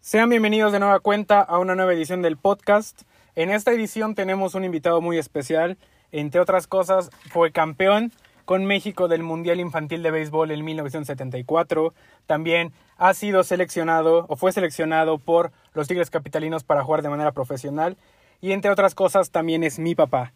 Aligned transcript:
Sean 0.00 0.28
bienvenidos 0.28 0.72
de 0.72 0.80
nueva 0.80 1.00
cuenta 1.00 1.40
a 1.40 1.58
una 1.58 1.74
nueva 1.74 1.92
edición 1.92 2.22
del 2.22 2.36
podcast. 2.36 3.02
En 3.36 3.50
esta 3.50 3.72
edición 3.72 4.14
tenemos 4.14 4.54
un 4.54 4.64
invitado 4.64 5.00
muy 5.00 5.18
especial. 5.18 5.78
Entre 6.12 6.40
otras 6.40 6.66
cosas, 6.66 7.10
fue 7.30 7.52
campeón 7.52 8.12
con 8.44 8.64
México 8.64 9.08
del 9.08 9.22
Mundial 9.22 9.60
Infantil 9.60 10.02
de 10.02 10.10
Béisbol 10.10 10.50
en 10.50 10.64
1974. 10.64 11.94
También 12.26 12.72
ha 12.96 13.14
sido 13.14 13.44
seleccionado 13.44 14.26
o 14.28 14.36
fue 14.36 14.52
seleccionado 14.52 15.18
por 15.18 15.52
los 15.74 15.88
Tigres 15.88 16.10
Capitalinos 16.10 16.64
para 16.64 16.84
jugar 16.84 17.02
de 17.02 17.08
manera 17.08 17.32
profesional. 17.32 17.96
Y 18.40 18.52
entre 18.52 18.70
otras 18.70 18.94
cosas, 18.94 19.30
también 19.30 19.64
es 19.64 19.78
mi 19.78 19.94
papá. 19.94 20.32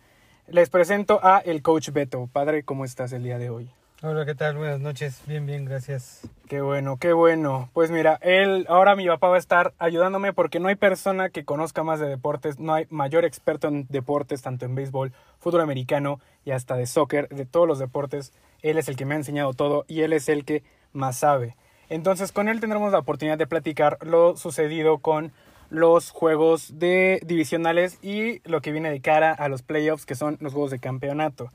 Les 0.51 0.71
presento 0.71 1.21
a 1.23 1.41
el 1.41 1.61
coach 1.61 1.91
Beto. 1.91 2.27
Padre, 2.33 2.63
¿cómo 2.63 2.87
estás 2.87 3.13
el 3.13 3.23
día 3.23 3.37
de 3.37 3.51
hoy? 3.51 3.71
Hola, 4.03 4.25
¿qué 4.25 4.35
tal? 4.35 4.57
Buenas 4.57 4.81
noches. 4.81 5.21
Bien, 5.27 5.45
bien, 5.45 5.67
gracias. 5.67 6.23
Qué 6.49 6.63
bueno, 6.63 6.97
qué 6.97 7.13
bueno. 7.13 7.69
Pues 7.75 7.91
mira, 7.91 8.19
él, 8.23 8.65
ahora 8.71 8.97
mi 8.97 9.07
papá 9.07 9.29
va 9.29 9.37
a 9.37 9.39
estar 9.39 9.75
ayudándome 9.79 10.33
porque 10.33 10.59
no 10.59 10.69
hay 10.69 10.77
persona 10.77 11.29
que 11.29 11.45
conozca 11.45 11.83
más 11.83 12.01
de 12.01 12.09
deportes, 12.09 12.59
no 12.59 12.73
hay 12.73 12.87
mayor 12.89 13.27
experto 13.27 13.69
en 13.69 13.87
deportes, 13.91 14.41
tanto 14.41 14.65
en 14.65 14.75
béisbol, 14.75 15.13
fútbol 15.39 15.61
americano 15.61 16.19
y 16.47 16.53
hasta 16.53 16.77
de 16.77 16.87
soccer, 16.87 17.29
de 17.29 17.45
todos 17.45 17.69
los 17.69 17.79
deportes. 17.79 18.33
Él 18.63 18.79
es 18.79 18.89
el 18.89 18.97
que 18.97 19.05
me 19.05 19.17
ha 19.17 19.19
enseñado 19.19 19.53
todo 19.53 19.85
y 19.87 20.01
él 20.01 20.15
es 20.15 20.31
el 20.31 20.47
que 20.47 20.63
más 20.95 21.19
sabe. 21.19 21.57
Entonces 21.91 22.33
con 22.33 22.49
él 22.49 22.61
tendremos 22.61 22.93
la 22.93 23.01
oportunidad 23.01 23.37
de 23.37 23.47
platicar 23.47 23.99
lo 24.01 24.35
sucedido 24.39 24.97
con 24.97 25.31
los 25.71 26.11
juegos 26.11 26.79
de 26.79 27.21
divisionales 27.25 27.99
y 28.03 28.41
lo 28.49 28.61
que 28.61 28.73
viene 28.73 28.91
de 28.91 29.01
cara 29.01 29.33
a 29.33 29.49
los 29.49 29.63
playoffs 29.63 30.07
que 30.07 30.15
son 30.15 30.39
los 30.41 30.53
juegos 30.53 30.71
de 30.71 30.79
campeonato. 30.79 31.51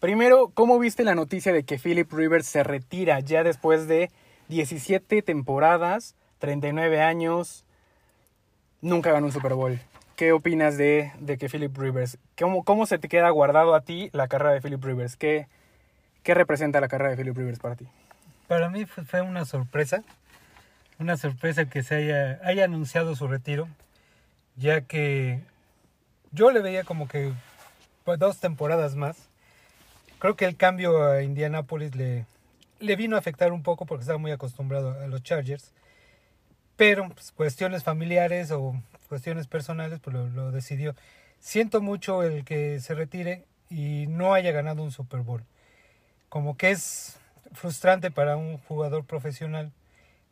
Primero, 0.00 0.50
¿cómo 0.54 0.78
viste 0.78 1.04
la 1.04 1.14
noticia 1.14 1.52
de 1.52 1.64
que 1.64 1.78
Philip 1.78 2.12
Rivers 2.12 2.46
se 2.46 2.64
retira 2.64 3.20
ya 3.20 3.44
después 3.44 3.86
de 3.86 4.10
17 4.48 5.22
temporadas, 5.22 6.16
39 6.38 7.00
años, 7.00 7.64
nunca 8.80 9.12
ganó 9.12 9.26
un 9.26 9.32
Super 9.32 9.54
Bowl? 9.54 9.78
¿Qué 10.16 10.32
opinas 10.32 10.76
de, 10.76 11.12
de 11.20 11.38
que 11.38 11.48
Philip 11.48 11.76
Rivers, 11.76 12.18
cómo, 12.38 12.64
cómo 12.64 12.86
se 12.86 12.98
te 12.98 13.08
queda 13.08 13.30
guardado 13.30 13.74
a 13.74 13.80
ti 13.82 14.10
la 14.12 14.28
carrera 14.28 14.52
de 14.52 14.60
Philip 14.60 14.84
Rivers? 14.84 15.16
¿Qué, 15.16 15.46
¿Qué 16.22 16.34
representa 16.34 16.80
la 16.80 16.88
carrera 16.88 17.10
de 17.10 17.16
Philip 17.16 17.36
Rivers 17.36 17.58
para 17.58 17.76
ti? 17.76 17.86
Para 18.46 18.70
mí 18.70 18.86
fue 18.86 19.22
una 19.22 19.44
sorpresa, 19.44 20.02
una 21.02 21.16
sorpresa 21.16 21.66
que 21.66 21.82
se 21.82 21.96
haya, 21.96 22.40
haya 22.44 22.64
anunciado 22.64 23.14
su 23.16 23.28
retiro, 23.28 23.68
ya 24.56 24.82
que 24.82 25.40
yo 26.32 26.50
le 26.50 26.60
veía 26.60 26.84
como 26.84 27.08
que 27.08 27.32
pues, 28.04 28.18
dos 28.18 28.40
temporadas 28.40 28.96
más 28.96 29.28
Creo 30.22 30.36
que 30.36 30.44
el 30.44 30.56
cambio 30.56 31.02
a 31.02 31.24
Indianapolis 31.24 31.96
le, 31.96 32.26
le 32.78 32.94
vino 32.94 33.16
a 33.16 33.18
afectar 33.18 33.50
un 33.50 33.64
poco 33.64 33.86
porque 33.86 34.02
estaba 34.02 34.20
muy 34.20 34.30
acostumbrado 34.30 34.92
a 35.00 35.08
los 35.08 35.24
Chargers. 35.24 35.72
Pero 36.76 37.08
pues, 37.08 37.32
cuestiones 37.32 37.82
familiares 37.82 38.52
o 38.52 38.80
cuestiones 39.08 39.48
personales, 39.48 39.98
pues 39.98 40.14
lo, 40.14 40.28
lo, 40.28 40.52
decidió. 40.52 40.94
Siento 41.40 41.80
mucho 41.80 42.22
el 42.22 42.44
que 42.44 42.78
se 42.78 42.94
retire 42.94 43.46
y 43.68 44.06
no 44.06 44.32
haya 44.32 44.52
ganado 44.52 44.84
un 44.84 44.92
Super 44.92 45.22
Bowl. 45.22 45.42
Como 46.28 46.56
que 46.56 46.70
es 46.70 47.16
frustrante 47.50 48.12
para 48.12 48.36
un 48.36 48.58
jugador 48.58 49.04
profesional 49.04 49.72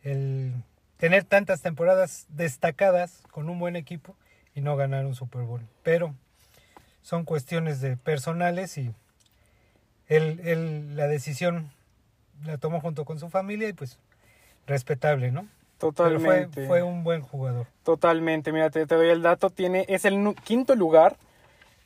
el 0.02 0.54
tener 0.96 1.24
tantas 1.24 1.62
temporadas 1.62 2.26
destacadas 2.28 3.22
con 3.30 3.48
un 3.48 3.58
buen 3.58 3.76
equipo 3.76 4.16
y 4.54 4.60
no 4.60 4.76
ganar 4.76 5.06
un 5.06 5.14
Super 5.14 5.42
Bowl. 5.42 5.62
Pero 5.82 6.14
son 7.02 7.24
cuestiones 7.24 7.80
de 7.80 7.96
personales 7.96 8.76
y 8.78 8.92
él, 10.08 10.40
él 10.44 10.96
la 10.96 11.06
decisión 11.06 11.70
la 12.44 12.58
tomó 12.58 12.80
junto 12.80 13.04
con 13.04 13.18
su 13.18 13.30
familia 13.30 13.68
y 13.68 13.72
pues 13.72 13.98
respetable, 14.66 15.30
¿no? 15.32 15.46
Totalmente. 15.78 16.66
fue, 16.66 16.82
un 16.82 17.02
buen 17.04 17.22
jugador. 17.22 17.66
Totalmente. 17.84 18.52
Mira, 18.52 18.68
te, 18.68 18.84
doy 18.84 19.08
el 19.08 19.22
dato. 19.22 19.48
Tiene, 19.48 19.86
es 19.88 20.04
el 20.04 20.34
quinto 20.44 20.74
lugar 20.74 21.16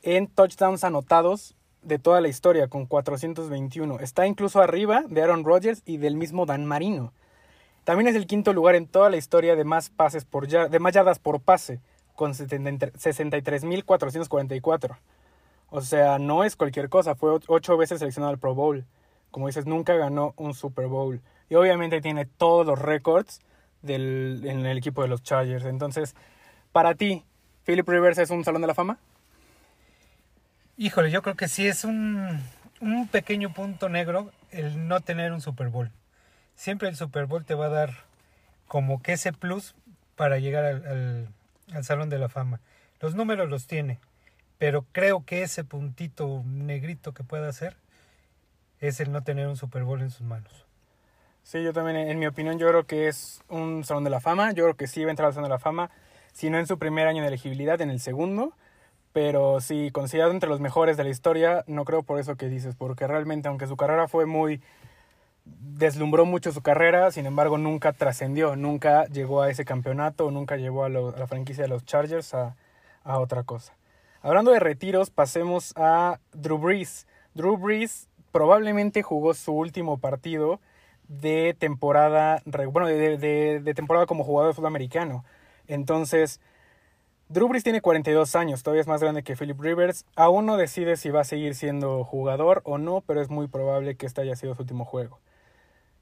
en 0.02 0.26
touchdowns 0.26 0.82
anotados 0.82 1.54
de 1.82 2.00
toda 2.00 2.20
la 2.20 2.26
historia, 2.26 2.66
con 2.66 2.86
421. 2.86 4.00
Está 4.00 4.26
incluso 4.26 4.60
arriba 4.60 5.04
de 5.08 5.22
Aaron 5.22 5.44
Rodgers 5.44 5.82
y 5.86 5.98
del 5.98 6.16
mismo 6.16 6.44
Dan 6.44 6.66
Marino. 6.66 7.12
También 7.84 8.08
es 8.08 8.16
el 8.16 8.26
quinto 8.26 8.52
lugar 8.52 8.74
en 8.74 8.86
toda 8.86 9.08
la 9.10 9.16
historia 9.16 9.56
de 9.56 9.64
más 9.64 9.90
pases 9.90 10.24
por 10.24 10.48
de 10.48 10.78
más 10.78 10.94
yardas 10.94 11.18
por 11.18 11.40
pase, 11.40 11.80
con 12.14 12.32
63.444. 12.32 14.96
O 15.70 15.80
sea, 15.80 16.18
no 16.18 16.44
es 16.44 16.56
cualquier 16.56 16.88
cosa. 16.88 17.14
Fue 17.14 17.38
ocho 17.46 17.76
veces 17.76 17.98
seleccionado 17.98 18.32
al 18.32 18.38
Pro 18.38 18.54
Bowl. 18.54 18.84
Como 19.30 19.48
dices, 19.48 19.66
nunca 19.66 19.94
ganó 19.94 20.32
un 20.36 20.54
Super 20.54 20.86
Bowl. 20.86 21.20
Y 21.50 21.56
obviamente 21.56 22.00
tiene 22.00 22.24
todos 22.26 22.66
los 22.66 22.78
récords 22.78 23.40
en 23.82 24.66
el 24.66 24.78
equipo 24.78 25.02
de 25.02 25.08
los 25.08 25.22
Chargers. 25.22 25.64
Entonces, 25.64 26.14
para 26.72 26.94
ti, 26.94 27.24
¿Philip 27.64 27.88
Rivers 27.88 28.18
es 28.18 28.30
un 28.30 28.44
salón 28.44 28.62
de 28.62 28.68
la 28.68 28.74
fama? 28.74 28.98
Híjole, 30.76 31.10
yo 31.10 31.22
creo 31.22 31.36
que 31.36 31.48
sí 31.48 31.66
es 31.66 31.84
un, 31.84 32.40
un 32.80 33.08
pequeño 33.08 33.52
punto 33.52 33.88
negro 33.88 34.30
el 34.50 34.88
no 34.88 35.00
tener 35.00 35.32
un 35.32 35.40
Super 35.40 35.68
Bowl. 35.68 35.90
Siempre 36.54 36.88
el 36.88 36.96
Super 36.96 37.26
Bowl 37.26 37.44
te 37.44 37.54
va 37.54 37.66
a 37.66 37.70
dar 37.70 38.04
como 38.68 39.02
que 39.02 39.12
ese 39.12 39.32
plus 39.32 39.74
para 40.16 40.38
llegar 40.38 40.64
al, 40.64 41.28
al 41.72 41.84
Salón 41.84 42.10
de 42.10 42.18
la 42.18 42.28
Fama. 42.28 42.60
Los 43.00 43.14
números 43.14 43.48
los 43.48 43.66
tiene, 43.66 43.98
pero 44.58 44.86
creo 44.92 45.24
que 45.24 45.42
ese 45.42 45.64
puntito 45.64 46.42
negrito 46.46 47.12
que 47.12 47.24
pueda 47.24 47.48
hacer 47.48 47.76
es 48.80 49.00
el 49.00 49.12
no 49.12 49.22
tener 49.22 49.48
un 49.48 49.56
Super 49.56 49.84
Bowl 49.84 50.00
en 50.00 50.10
sus 50.10 50.22
manos. 50.22 50.64
Sí, 51.44 51.62
yo 51.62 51.74
también, 51.74 51.96
en 51.98 52.18
mi 52.18 52.26
opinión, 52.26 52.58
yo 52.58 52.66
creo 52.68 52.86
que 52.86 53.06
es 53.06 53.42
un 53.48 53.84
Salón 53.84 54.04
de 54.04 54.10
la 54.10 54.20
Fama. 54.20 54.52
Yo 54.52 54.64
creo 54.64 54.76
que 54.76 54.86
sí 54.86 55.02
va 55.04 55.08
a 55.08 55.10
entrar 55.10 55.26
al 55.26 55.34
Salón 55.34 55.50
de 55.50 55.54
la 55.54 55.58
Fama, 55.58 55.90
si 56.32 56.48
no 56.48 56.58
en 56.58 56.66
su 56.66 56.78
primer 56.78 57.06
año 57.06 57.20
de 57.20 57.28
elegibilidad, 57.28 57.80
en 57.82 57.90
el 57.90 58.00
segundo. 58.00 58.54
Pero 59.12 59.60
sí, 59.60 59.90
considerado 59.92 60.32
entre 60.32 60.48
los 60.48 60.60
mejores 60.60 60.96
de 60.96 61.04
la 61.04 61.10
historia, 61.10 61.62
no 61.66 61.84
creo 61.84 62.02
por 62.02 62.18
eso 62.18 62.36
que 62.36 62.48
dices, 62.48 62.74
porque 62.74 63.06
realmente, 63.06 63.48
aunque 63.48 63.66
su 63.66 63.76
carrera 63.76 64.08
fue 64.08 64.24
muy. 64.24 64.62
Deslumbró 65.44 66.24
mucho 66.24 66.52
su 66.52 66.62
carrera, 66.62 67.10
sin 67.10 67.26
embargo, 67.26 67.58
nunca 67.58 67.92
trascendió, 67.92 68.56
nunca 68.56 69.06
llegó 69.06 69.42
a 69.42 69.50
ese 69.50 69.64
campeonato, 69.64 70.30
nunca 70.30 70.56
llevó 70.56 70.84
a, 70.84 70.88
la 70.88 71.26
franquicia 71.26 71.64
de 71.64 71.68
los 71.68 71.84
Chargers 71.84 72.34
a, 72.34 72.56
a 73.02 73.18
otra 73.18 73.42
cosa. 73.42 73.74
Hablando 74.22 74.52
de 74.52 74.60
retiros, 74.60 75.10
pasemos 75.10 75.74
a 75.76 76.18
Drew 76.32 76.58
Brees. 76.58 77.06
Drew 77.34 77.58
Brees 77.58 78.08
probablemente 78.32 79.02
jugó 79.02 79.34
su 79.34 79.52
último 79.52 79.98
partido 79.98 80.60
de 81.08 81.54
temporada, 81.58 82.42
bueno, 82.72 82.88
de, 82.88 83.72
temporada 83.74 84.06
como 84.06 84.24
jugador 84.24 84.50
de 84.50 84.54
fútbol 84.54 84.68
americano. 84.68 85.24
Entonces, 85.66 86.40
Drew 87.28 87.48
Brees 87.48 87.64
tiene 87.64 87.80
42 87.80 88.34
años, 88.36 88.62
todavía 88.62 88.80
es 88.80 88.86
más 88.86 89.02
grande 89.02 89.22
que 89.22 89.36
Philip 89.36 89.60
Rivers. 89.60 90.06
Aún 90.16 90.46
no 90.46 90.56
decide 90.56 90.96
si 90.96 91.10
va 91.10 91.20
a 91.20 91.24
seguir 91.24 91.54
siendo 91.54 92.04
jugador 92.04 92.62
o 92.64 92.78
no, 92.78 93.02
pero 93.02 93.20
es 93.20 93.28
muy 93.28 93.46
probable 93.46 93.96
que 93.96 94.06
este 94.06 94.22
haya 94.22 94.36
sido 94.36 94.54
su 94.54 94.62
último 94.62 94.84
juego. 94.84 95.20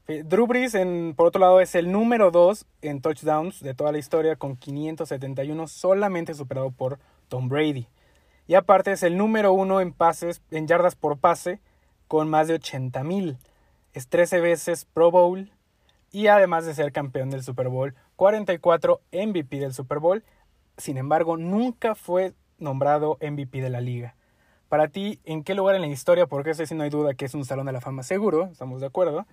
Drew 0.05 0.47
Brees, 0.47 0.75
en, 0.75 1.13
por 1.15 1.27
otro 1.27 1.39
lado, 1.39 1.61
es 1.61 1.75
el 1.75 1.89
número 1.89 2.29
2 2.29 2.65
en 2.81 3.01
touchdowns 3.01 3.61
de 3.61 3.73
toda 3.73 3.93
la 3.93 3.99
historia, 3.99 4.35
con 4.35 4.57
571, 4.57 5.67
solamente 5.67 6.33
superado 6.33 6.71
por 6.71 6.99
Tom 7.29 7.47
Brady. 7.47 7.87
Y 8.45 8.55
aparte 8.55 8.91
es 8.91 9.03
el 9.03 9.17
número 9.17 9.53
uno 9.53 9.79
en 9.79 9.93
pases, 9.93 10.41
en 10.51 10.67
yardas 10.67 10.95
por 10.95 11.17
pase, 11.17 11.61
con 12.09 12.29
más 12.29 12.49
de 12.49 12.55
80 12.55 13.01
mil. 13.05 13.37
Es 13.93 14.09
13 14.09 14.41
veces 14.41 14.85
Pro 14.85 15.09
Bowl 15.09 15.51
y 16.11 16.27
además 16.27 16.65
de 16.65 16.73
ser 16.73 16.91
campeón 16.91 17.29
del 17.29 17.41
Super 17.41 17.69
Bowl, 17.69 17.95
44 18.17 18.99
MVP 19.11 19.59
del 19.59 19.73
Super 19.73 19.99
Bowl. 19.99 20.23
Sin 20.77 20.97
embargo, 20.97 21.37
nunca 21.37 21.95
fue 21.95 22.33
nombrado 22.57 23.17
MVP 23.21 23.61
de 23.61 23.69
la 23.69 23.79
liga. 23.79 24.15
Para 24.67 24.89
ti, 24.89 25.21
¿en 25.23 25.43
qué 25.43 25.55
lugar 25.55 25.75
en 25.75 25.81
la 25.81 25.87
historia? 25.87 26.27
Porque 26.27 26.51
ese 26.51 26.65
sí 26.65 26.75
no 26.75 26.83
hay 26.83 26.89
duda 26.89 27.13
que 27.13 27.25
es 27.25 27.33
un 27.33 27.45
salón 27.45 27.67
de 27.67 27.71
la 27.71 27.81
fama 27.81 28.03
seguro, 28.03 28.49
estamos 28.51 28.81
de 28.81 28.87
acuerdo. 28.87 29.25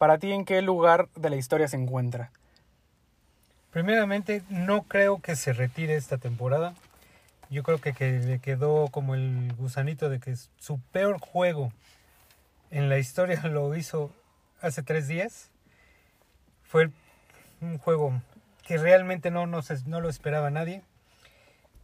Para 0.00 0.18
ti, 0.18 0.32
¿en 0.32 0.44
qué 0.44 0.62
lugar 0.62 1.08
de 1.14 1.30
la 1.30 1.36
historia 1.36 1.68
se 1.68 1.76
encuentra? 1.76 2.32
Primeramente, 3.70 4.42
no 4.48 4.82
creo 4.82 5.20
que 5.20 5.36
se 5.36 5.52
retire 5.52 5.94
esta 5.94 6.18
temporada 6.18 6.74
yo 7.50 7.64
creo 7.64 7.80
que, 7.80 7.92
le 8.20 8.38
quedó 8.38 8.88
como 8.88 9.16
el 9.16 9.52
gusanito 9.54 10.08
de 10.08 10.20
que 10.20 10.36
su 10.58 10.80
peor 10.92 11.18
juego 11.18 11.72
en 12.70 12.88
la 12.88 12.98
historia 12.98 13.42
lo 13.48 13.74
hizo 13.74 14.12
hace 14.60 14.82
tres 14.82 15.08
días. 15.08 15.50
Fue 16.62 16.90
un 17.60 17.78
juego 17.78 18.22
que 18.62 18.78
realmente 18.78 19.32
no, 19.32 19.46
no, 19.46 19.60
lo 20.00 20.08
esperaba 20.08 20.50
nadie. 20.50 20.82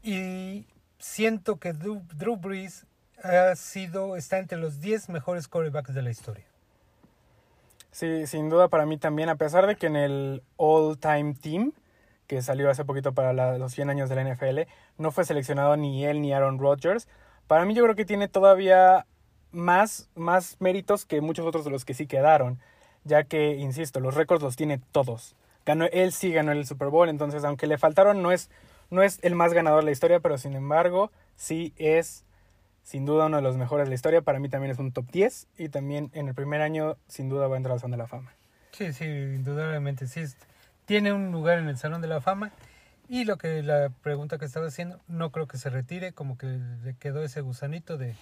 Y 0.04 0.66
siento 1.00 1.56
que 1.56 1.72
Drew, 1.72 2.00
Drew 2.14 2.36
Brees 2.36 2.86
ha 3.24 3.56
sido, 3.56 4.16
está 4.16 4.38
entre 4.38 4.58
los 4.58 4.80
10 4.80 5.08
mejores 5.08 5.48
quarterbacks 5.48 5.94
de 5.94 6.02
la 6.02 6.10
historia. 6.10 6.44
Sí, 7.96 8.26
sin 8.26 8.50
duda 8.50 8.68
para 8.68 8.84
mí 8.84 8.98
también, 8.98 9.30
a 9.30 9.36
pesar 9.36 9.66
de 9.66 9.76
que 9.76 9.86
en 9.86 9.96
el 9.96 10.42
all-time 10.58 11.32
team 11.32 11.72
que 12.26 12.42
salió 12.42 12.68
hace 12.68 12.84
poquito 12.84 13.14
para 13.14 13.32
los 13.56 13.72
100 13.72 13.88
años 13.88 14.10
de 14.10 14.16
la 14.16 14.34
NFL, 14.34 14.70
no 14.98 15.12
fue 15.12 15.24
seleccionado 15.24 15.78
ni 15.78 16.04
él 16.04 16.20
ni 16.20 16.34
Aaron 16.34 16.58
Rodgers, 16.58 17.08
Para 17.46 17.64
mí 17.64 17.72
yo 17.72 17.82
creo 17.84 17.96
que 17.96 18.04
tiene 18.04 18.28
todavía 18.28 19.06
más, 19.50 20.10
más 20.14 20.58
méritos 20.60 21.06
que 21.06 21.22
muchos 21.22 21.46
otros 21.46 21.64
de 21.64 21.70
los 21.70 21.86
que 21.86 21.94
sí 21.94 22.06
quedaron, 22.06 22.60
ya 23.04 23.24
que, 23.24 23.56
insisto, 23.56 23.98
los 23.98 24.14
récords 24.14 24.42
los 24.42 24.56
tiene 24.56 24.78
todos. 24.92 25.34
Ganó, 25.64 25.86
él 25.86 26.12
sí 26.12 26.30
ganó 26.32 26.52
el 26.52 26.66
Super 26.66 26.88
Bowl, 26.88 27.08
entonces 27.08 27.44
aunque 27.44 27.66
le 27.66 27.78
faltaron, 27.78 28.20
no 28.20 28.30
es, 28.30 28.50
no 28.90 29.02
es 29.02 29.20
el 29.22 29.34
más 29.34 29.54
ganador 29.54 29.80
de 29.80 29.86
la 29.86 29.92
historia, 29.92 30.20
pero 30.20 30.36
sin 30.36 30.52
embargo, 30.54 31.12
sí 31.34 31.72
es 31.78 32.26
sin 32.86 33.04
duda 33.04 33.26
uno 33.26 33.38
de 33.38 33.42
los 33.42 33.56
mejores 33.56 33.86
de 33.86 33.88
la 33.88 33.96
historia. 33.96 34.22
Para 34.22 34.38
mí 34.38 34.48
también 34.48 34.70
es 34.70 34.78
un 34.78 34.92
top 34.92 35.10
10 35.10 35.48
y 35.58 35.68
también 35.70 36.08
en 36.14 36.28
el 36.28 36.34
primer 36.34 36.60
año 36.60 36.96
sin 37.08 37.28
duda 37.28 37.48
va 37.48 37.54
a 37.54 37.56
entrar 37.56 37.72
al 37.72 37.80
Salón 37.80 37.90
de 37.90 37.96
la 37.96 38.06
Fama. 38.06 38.32
Sí, 38.70 38.92
sí, 38.92 39.04
indudablemente 39.04 40.06
sí. 40.06 40.22
Tiene 40.84 41.12
un 41.12 41.32
lugar 41.32 41.58
en 41.58 41.68
el 41.68 41.76
Salón 41.76 42.00
de 42.00 42.06
la 42.06 42.20
Fama 42.20 42.52
y 43.08 43.24
lo 43.24 43.38
que 43.38 43.60
la 43.64 43.88
pregunta 44.02 44.38
que 44.38 44.44
estaba 44.44 44.68
haciendo, 44.68 45.00
no 45.08 45.32
creo 45.32 45.48
que 45.48 45.58
se 45.58 45.68
retire, 45.68 46.12
como 46.12 46.38
que 46.38 46.46
le 46.46 46.94
quedó 46.94 47.24
ese 47.24 47.40
gusanito 47.40 47.98
de, 47.98 48.14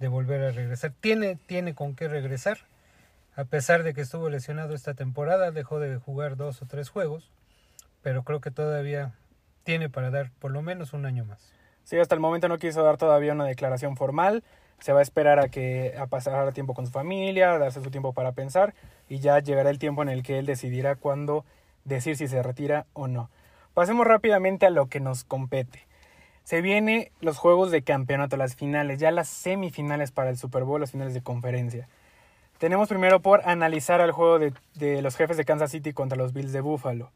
de 0.00 0.08
volver 0.08 0.42
a 0.42 0.50
regresar. 0.50 0.92
Tiene, 1.00 1.36
tiene 1.46 1.76
con 1.76 1.94
qué 1.94 2.08
regresar. 2.08 2.58
A 3.36 3.44
pesar 3.44 3.84
de 3.84 3.94
que 3.94 4.00
estuvo 4.00 4.28
lesionado 4.28 4.74
esta 4.74 4.94
temporada, 4.94 5.52
dejó 5.52 5.78
de 5.78 5.98
jugar 5.98 6.36
dos 6.36 6.60
o 6.62 6.66
tres 6.66 6.88
juegos, 6.88 7.30
pero 8.02 8.24
creo 8.24 8.40
que 8.40 8.50
todavía 8.50 9.12
tiene 9.62 9.88
para 9.88 10.10
dar 10.10 10.32
por 10.40 10.50
lo 10.50 10.62
menos 10.62 10.94
un 10.94 11.06
año 11.06 11.24
más. 11.24 11.59
Sí, 11.90 11.98
hasta 11.98 12.14
el 12.14 12.20
momento 12.20 12.46
no 12.46 12.58
quiso 12.58 12.84
dar 12.84 12.98
todavía 12.98 13.32
una 13.32 13.46
declaración 13.46 13.96
formal. 13.96 14.44
Se 14.78 14.92
va 14.92 15.00
a 15.00 15.02
esperar 15.02 15.40
a 15.40 15.48
que 15.48 15.92
a 15.98 16.06
pasar 16.06 16.52
tiempo 16.52 16.72
con 16.72 16.86
su 16.86 16.92
familia, 16.92 17.58
darse 17.58 17.82
su 17.82 17.90
tiempo 17.90 18.12
para 18.12 18.30
pensar 18.30 18.74
y 19.08 19.18
ya 19.18 19.40
llegará 19.40 19.70
el 19.70 19.80
tiempo 19.80 20.00
en 20.02 20.08
el 20.08 20.22
que 20.22 20.38
él 20.38 20.46
decidirá 20.46 20.94
cuándo 20.94 21.44
decir 21.84 22.16
si 22.16 22.28
se 22.28 22.44
retira 22.44 22.86
o 22.92 23.08
no. 23.08 23.28
Pasemos 23.74 24.06
rápidamente 24.06 24.66
a 24.66 24.70
lo 24.70 24.86
que 24.86 25.00
nos 25.00 25.24
compete. 25.24 25.88
Se 26.44 26.60
vienen 26.60 27.10
los 27.20 27.38
juegos 27.38 27.72
de 27.72 27.82
campeonato, 27.82 28.36
las 28.36 28.54
finales, 28.54 29.00
ya 29.00 29.10
las 29.10 29.26
semifinales 29.26 30.12
para 30.12 30.30
el 30.30 30.38
Super 30.38 30.62
Bowl, 30.62 30.80
las 30.80 30.92
finales 30.92 31.12
de 31.12 31.22
conferencia. 31.22 31.88
Tenemos 32.58 32.88
primero 32.88 33.18
por 33.18 33.48
analizar 33.48 34.00
el 34.00 34.12
juego 34.12 34.38
de, 34.38 34.52
de 34.76 35.02
los 35.02 35.16
jefes 35.16 35.36
de 35.36 35.44
Kansas 35.44 35.72
City 35.72 35.92
contra 35.92 36.16
los 36.16 36.34
Bills 36.34 36.52
de 36.52 36.60
Buffalo. 36.60 37.10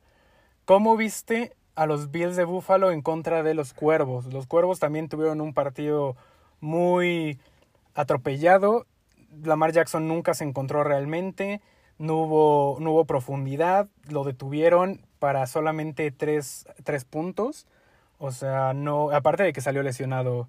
¿Cómo 0.65 0.97
viste 0.97 1.53
a 1.75 1.87
los 1.87 2.11
Bills 2.11 2.37
de 2.37 2.45
Buffalo 2.45 2.91
en 2.91 3.03
contra 3.03 3.43
de 3.43 3.55
los 3.55 3.75
Cuervos? 3.75 4.27
Los 4.27 4.47
Cuervos 4.47 4.81
también 4.81 5.09
tuvieron 5.09 5.41
un 5.41 5.55
partido 5.55 6.17
muy 6.61 7.39
atropellado. 7.95 8.87
Lamar 9.43 9.73
Jackson 9.73 10.09
nunca 10.09 10.35
se 10.35 10.45
encontró 10.45 10.85
realmente. 10.85 11.61
No 11.99 12.17
hubo, 12.17 12.77
no 12.81 12.93
hubo 12.93 13.05
profundidad. 13.05 13.89
Lo 14.09 14.25
detuvieron 14.25 15.01
para 15.19 15.47
solamente 15.47 16.11
tres, 16.11 16.67
tres 16.85 17.05
puntos. 17.05 17.67
O 18.19 18.33
sea, 18.33 18.73
no, 18.75 19.11
aparte 19.11 19.43
de 19.43 19.53
que 19.53 19.61
salió 19.61 19.83
lesionado 19.83 20.49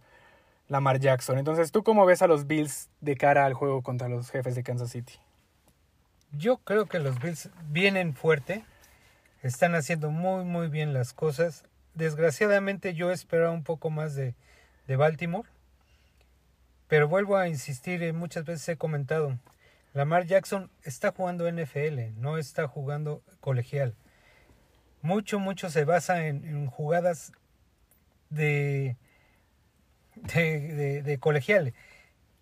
Lamar 0.68 1.00
Jackson. 1.00 1.38
Entonces, 1.38 1.72
¿tú 1.72 1.84
cómo 1.84 2.06
ves 2.06 2.22
a 2.22 2.28
los 2.28 2.48
Bills 2.48 2.90
de 3.02 3.16
cara 3.16 3.46
al 3.46 3.54
juego 3.54 3.82
contra 3.82 4.10
los 4.10 4.32
jefes 4.32 4.56
de 4.56 4.64
Kansas 4.64 4.92
City? 4.92 5.14
Yo 6.32 6.58
creo 6.58 6.86
que 6.86 7.00
los 7.00 7.20
Bills 7.20 7.50
vienen 7.70 8.14
fuerte, 8.14 8.66
están 9.46 9.76
haciendo 9.76 10.10
muy 10.10 10.44
muy 10.44 10.68
bien 10.70 10.94
las 10.94 11.14
cosas. 11.14 11.64
Desgraciadamente 11.94 12.94
yo 12.94 13.12
esperaba 13.12 13.52
un 13.52 13.64
poco 13.64 13.90
más 13.90 14.16
de, 14.16 14.36
de 14.88 14.96
Baltimore, 14.96 15.48
pero 16.88 17.08
vuelvo 17.08 17.38
a 17.38 17.48
insistir, 17.48 18.04
eh, 18.04 18.12
muchas 18.12 18.46
veces 18.46 18.68
he 18.70 18.78
comentado, 18.78 19.38
Lamar 19.94 20.26
Jackson 20.26 20.70
está 20.84 21.12
jugando 21.12 21.50
NFL, 21.50 22.20
no 22.20 22.38
está 22.38 22.68
jugando 22.68 23.22
colegial. 23.40 23.96
Mucho, 25.02 25.40
mucho 25.40 25.70
se 25.70 25.86
basa 25.86 26.26
en, 26.26 26.44
en 26.44 26.68
jugadas 26.68 27.32
de, 28.30 28.98
de, 30.16 30.60
de, 30.74 31.02
de 31.04 31.20
colegial. 31.20 31.74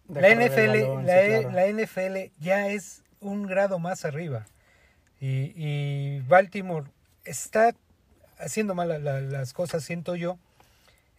La 0.07 0.29
NFL, 0.33 0.67
balón, 0.67 1.05
la, 1.05 1.21
sí, 1.21 1.27
claro. 1.27 1.51
la 1.51 1.67
NFL 1.67 2.31
ya 2.39 2.69
es 2.69 3.03
un 3.19 3.45
grado 3.45 3.77
más 3.77 4.05
arriba. 4.05 4.45
Y, 5.25 5.53
y 5.55 6.19
Baltimore 6.27 6.85
está 7.23 7.73
haciendo 8.37 8.75
mal 8.75 8.89
la- 8.89 8.99
la- 8.99 9.21
las 9.21 9.53
cosas, 9.53 9.81
siento 9.85 10.17
yo, 10.17 10.37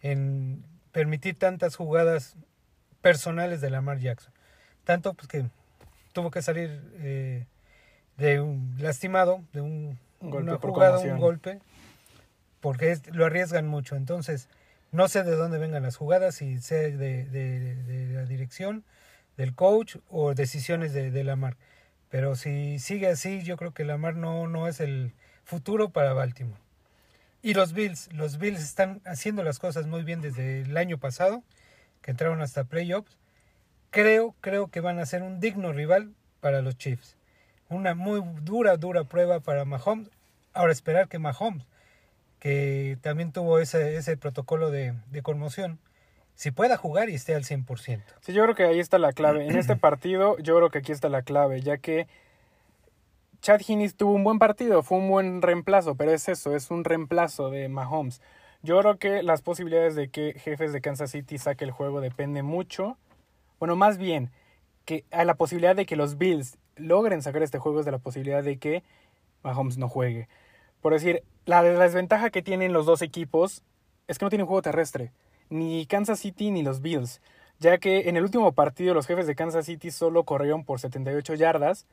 en 0.03 0.63
permitir 0.91 1.39
tantas 1.39 1.75
jugadas 1.75 2.35
personales 3.01 3.61
de 3.61 3.71
Lamar 3.71 3.97
Jackson. 3.97 4.31
Tanto 4.83 5.15
pues 5.15 5.27
que 5.27 5.45
tuvo 6.13 6.29
que 6.29 6.43
salir 6.43 6.79
eh, 6.99 7.45
de 8.17 8.41
un 8.41 8.75
lastimado, 8.77 9.43
de 9.53 9.61
un, 9.61 9.97
Un 10.19 10.29
golpe 10.29 10.51
una 10.51 10.59
por 10.59 10.69
jugada, 10.71 10.91
conmoción. 10.97 11.15
un 11.15 11.21
golpe, 11.21 11.59
porque 12.61 12.91
es- 12.91 13.07
lo 13.07 13.25
arriesgan 13.25 13.67
mucho. 13.67 13.95
Entonces, 13.95 14.47
no 14.91 15.07
sé 15.07 15.23
de 15.23 15.35
dónde 15.35 15.57
vengan 15.57 15.81
las 15.81 15.97
jugadas, 15.97 16.35
si 16.35 16.59
sea 16.61 16.79
de, 16.83 17.25
de- 17.25 17.75
de 17.75 18.13
la 18.13 18.25
dirección, 18.25 18.83
del 19.35 19.55
coach 19.55 19.97
o 20.09 20.35
decisiones 20.35 20.93
de, 20.93 21.09
de 21.09 21.23
Lamar. 21.23 21.57
Pero 22.15 22.37
si 22.37 22.79
sigue 22.79 23.09
así, 23.09 23.43
yo 23.43 23.57
creo 23.57 23.73
que 23.73 23.83
Lamar 23.83 24.15
no, 24.15 24.47
no 24.47 24.69
es 24.69 24.79
el 24.79 25.11
futuro 25.43 25.89
para 25.89 26.13
Baltimore. 26.13 26.61
Y 27.41 27.55
los 27.55 27.73
Bills, 27.73 28.09
los 28.13 28.37
Bills 28.37 28.61
están 28.61 29.01
haciendo 29.03 29.43
las 29.43 29.59
cosas 29.59 29.85
muy 29.85 30.03
bien 30.03 30.21
desde 30.21 30.61
el 30.61 30.77
año 30.77 30.97
pasado, 30.97 31.43
que 32.01 32.11
entraron 32.11 32.41
hasta 32.41 32.63
playoffs. 32.63 33.17
Creo, 33.89 34.33
creo 34.39 34.69
que 34.69 34.79
van 34.79 34.97
a 34.99 35.05
ser 35.05 35.23
un 35.23 35.41
digno 35.41 35.73
rival 35.73 36.13
para 36.39 36.61
los 36.61 36.77
Chiefs. 36.77 37.17
Una 37.67 37.95
muy 37.95 38.21
dura, 38.43 38.77
dura 38.77 39.03
prueba 39.03 39.41
para 39.41 39.65
Mahomes. 39.65 40.09
Ahora 40.53 40.71
esperar 40.71 41.09
que 41.09 41.19
Mahomes, 41.19 41.65
que 42.39 42.97
también 43.01 43.33
tuvo 43.33 43.59
ese, 43.59 43.97
ese 43.97 44.15
protocolo 44.15 44.71
de, 44.71 44.93
de 45.11 45.21
conmoción, 45.21 45.79
si 46.35 46.51
pueda 46.51 46.77
jugar 46.77 47.09
y 47.09 47.15
esté 47.15 47.33
al 47.33 47.43
100%. 47.43 48.03
Sí, 48.21 48.33
yo 48.33 48.43
creo 48.43 48.55
que 48.55 48.63
ahí 48.63 48.79
está 48.79 48.99
la 48.99 49.13
clave. 49.13 49.47
En 49.47 49.57
este 49.57 49.75
partido, 49.77 50.37
yo 50.39 50.55
creo 50.57 50.69
que 50.69 50.79
aquí 50.79 50.91
está 50.91 51.09
la 51.09 51.23
clave, 51.23 51.61
ya 51.61 51.77
que 51.77 52.07
Chad 53.41 53.61
Hinnis 53.65 53.95
tuvo 53.95 54.13
un 54.13 54.23
buen 54.23 54.39
partido, 54.39 54.83
fue 54.83 54.97
un 54.97 55.09
buen 55.09 55.41
reemplazo, 55.41 55.95
pero 55.95 56.11
es 56.11 56.27
eso, 56.27 56.55
es 56.55 56.71
un 56.71 56.83
reemplazo 56.83 57.49
de 57.49 57.69
Mahomes. 57.69 58.21
Yo 58.63 58.79
creo 58.79 58.97
que 58.97 59.23
las 59.23 59.41
posibilidades 59.41 59.95
de 59.95 60.09
que 60.09 60.33
Jefes 60.33 60.73
de 60.73 60.81
Kansas 60.81 61.11
City 61.11 61.37
saque 61.37 61.63
el 61.63 61.71
juego 61.71 62.01
depende 62.01 62.41
mucho. 62.41 62.97
Bueno, 63.59 63.75
más 63.75 63.97
bien, 63.97 64.31
que 64.85 65.05
a 65.11 65.23
la 65.23 65.35
posibilidad 65.35 65.75
de 65.75 65.85
que 65.85 65.95
los 65.95 66.17
Bills 66.17 66.57
logren 66.75 67.21
sacar 67.21 67.43
este 67.43 67.59
juego 67.59 67.79
es 67.79 67.85
de 67.85 67.91
la 67.91 67.99
posibilidad 67.99 68.43
de 68.43 68.57
que 68.57 68.83
Mahomes 69.43 69.77
no 69.77 69.87
juegue. 69.87 70.27
Por 70.81 70.93
decir, 70.93 71.23
la, 71.45 71.61
la 71.61 71.83
desventaja 71.83 72.31
que 72.31 72.41
tienen 72.41 72.73
los 72.73 72.85
dos 72.85 73.01
equipos 73.01 73.63
es 74.07 74.17
que 74.17 74.25
no 74.25 74.29
tienen 74.29 74.47
juego 74.47 74.63
terrestre. 74.63 75.11
Ni 75.49 75.85
Kansas 75.85 76.19
City 76.19 76.51
ni 76.51 76.63
los 76.63 76.81
Bills. 76.81 77.21
Ya 77.59 77.77
que 77.77 78.09
en 78.09 78.17
el 78.17 78.23
último 78.23 78.51
partido 78.51 78.93
los 78.93 79.07
jefes 79.07 79.27
de 79.27 79.35
Kansas 79.35 79.65
City 79.65 79.91
solo 79.91 80.23
corrieron 80.23 80.65
por 80.65 80.79
78 80.79 81.35
yardas 81.35 81.85